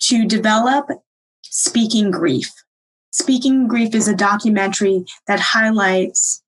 to 0.00 0.26
develop 0.26 0.88
Speaking 1.42 2.10
Grief. 2.10 2.52
Speaking 3.10 3.66
Grief 3.66 3.94
is 3.94 4.08
a 4.08 4.14
documentary 4.14 5.04
that 5.26 5.40
highlights 5.40 6.42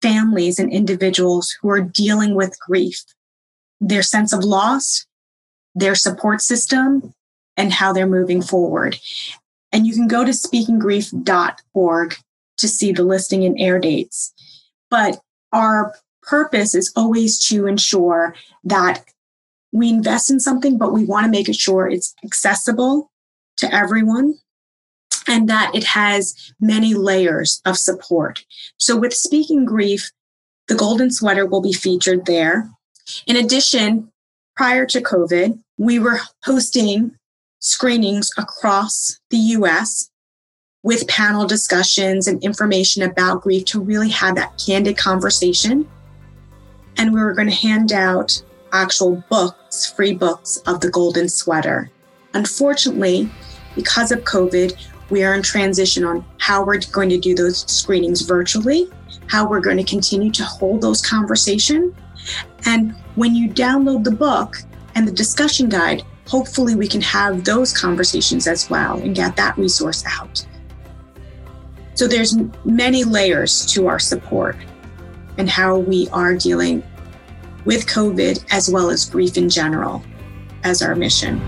families 0.00 0.58
and 0.58 0.72
individuals 0.72 1.54
who 1.60 1.70
are 1.70 1.80
dealing 1.80 2.34
with 2.34 2.58
grief, 2.60 3.02
their 3.80 4.02
sense 4.02 4.32
of 4.32 4.44
loss, 4.44 5.06
their 5.74 5.94
support 5.94 6.40
system, 6.40 7.14
and 7.56 7.72
how 7.72 7.92
they're 7.92 8.06
moving 8.06 8.42
forward. 8.42 8.98
And 9.72 9.86
you 9.86 9.94
can 9.94 10.08
go 10.08 10.24
to 10.24 10.30
speakinggrief.org 10.30 12.16
to 12.58 12.68
see 12.68 12.92
the 12.92 13.02
listing 13.02 13.44
and 13.44 13.58
air 13.58 13.78
dates. 13.78 14.32
But 14.90 15.20
our 15.52 15.94
purpose 16.22 16.74
is 16.74 16.92
always 16.96 17.38
to 17.48 17.66
ensure 17.66 18.34
that 18.64 19.04
we 19.74 19.88
invest 19.88 20.30
in 20.30 20.38
something, 20.38 20.78
but 20.78 20.92
we 20.92 21.04
want 21.04 21.24
to 21.24 21.30
make 21.30 21.48
it 21.48 21.56
sure 21.56 21.88
it's 21.88 22.14
accessible 22.24 23.10
to 23.56 23.74
everyone 23.74 24.34
and 25.26 25.48
that 25.48 25.72
it 25.74 25.82
has 25.82 26.52
many 26.60 26.94
layers 26.94 27.60
of 27.64 27.76
support. 27.76 28.44
So 28.78 28.96
with 28.96 29.12
Speaking 29.12 29.64
Grief, 29.64 30.12
the 30.68 30.76
Golden 30.76 31.10
Sweater 31.10 31.44
will 31.44 31.60
be 31.60 31.72
featured 31.72 32.24
there. 32.26 32.70
In 33.26 33.36
addition, 33.36 34.12
prior 34.54 34.86
to 34.86 35.00
COVID, 35.00 35.58
we 35.76 35.98
were 35.98 36.20
hosting 36.44 37.16
screenings 37.58 38.30
across 38.38 39.18
the 39.30 39.38
US 39.38 40.08
with 40.84 41.08
panel 41.08 41.48
discussions 41.48 42.28
and 42.28 42.40
information 42.44 43.02
about 43.02 43.42
grief 43.42 43.64
to 43.64 43.80
really 43.80 44.10
have 44.10 44.36
that 44.36 44.62
candid 44.64 44.96
conversation. 44.96 45.88
And 46.96 47.12
we 47.12 47.20
were 47.20 47.32
going 47.32 47.48
to 47.48 47.54
hand 47.54 47.90
out 47.90 48.40
actual 48.74 49.24
books, 49.30 49.90
free 49.92 50.12
books 50.12 50.58
of 50.66 50.80
the 50.80 50.90
Golden 50.90 51.28
Sweater. 51.28 51.90
Unfortunately, 52.34 53.30
because 53.74 54.10
of 54.12 54.20
COVID, 54.24 54.76
we 55.10 55.22
are 55.22 55.34
in 55.34 55.42
transition 55.42 56.04
on 56.04 56.24
how 56.38 56.64
we're 56.64 56.80
going 56.92 57.08
to 57.08 57.18
do 57.18 57.34
those 57.34 57.70
screenings 57.70 58.22
virtually, 58.22 58.90
how 59.28 59.48
we're 59.48 59.60
going 59.60 59.76
to 59.76 59.84
continue 59.84 60.30
to 60.32 60.44
hold 60.44 60.80
those 60.80 61.00
conversations. 61.00 61.94
And 62.66 62.92
when 63.14 63.34
you 63.34 63.48
download 63.48 64.02
the 64.02 64.10
book 64.10 64.56
and 64.94 65.06
the 65.06 65.12
discussion 65.12 65.68
guide, 65.68 66.02
hopefully 66.26 66.74
we 66.74 66.88
can 66.88 67.00
have 67.02 67.44
those 67.44 67.72
conversations 67.72 68.46
as 68.46 68.68
well 68.68 68.98
and 68.98 69.14
get 69.14 69.36
that 69.36 69.56
resource 69.56 70.02
out. 70.06 70.44
So 71.94 72.08
there's 72.08 72.36
many 72.64 73.04
layers 73.04 73.64
to 73.66 73.86
our 73.86 74.00
support 74.00 74.56
and 75.38 75.48
how 75.48 75.78
we 75.78 76.08
are 76.08 76.34
dealing 76.34 76.82
with 77.64 77.86
COVID 77.86 78.44
as 78.50 78.70
well 78.70 78.90
as 78.90 79.08
grief 79.08 79.36
in 79.36 79.48
general 79.48 80.02
as 80.64 80.82
our 80.82 80.94
mission. 80.94 81.40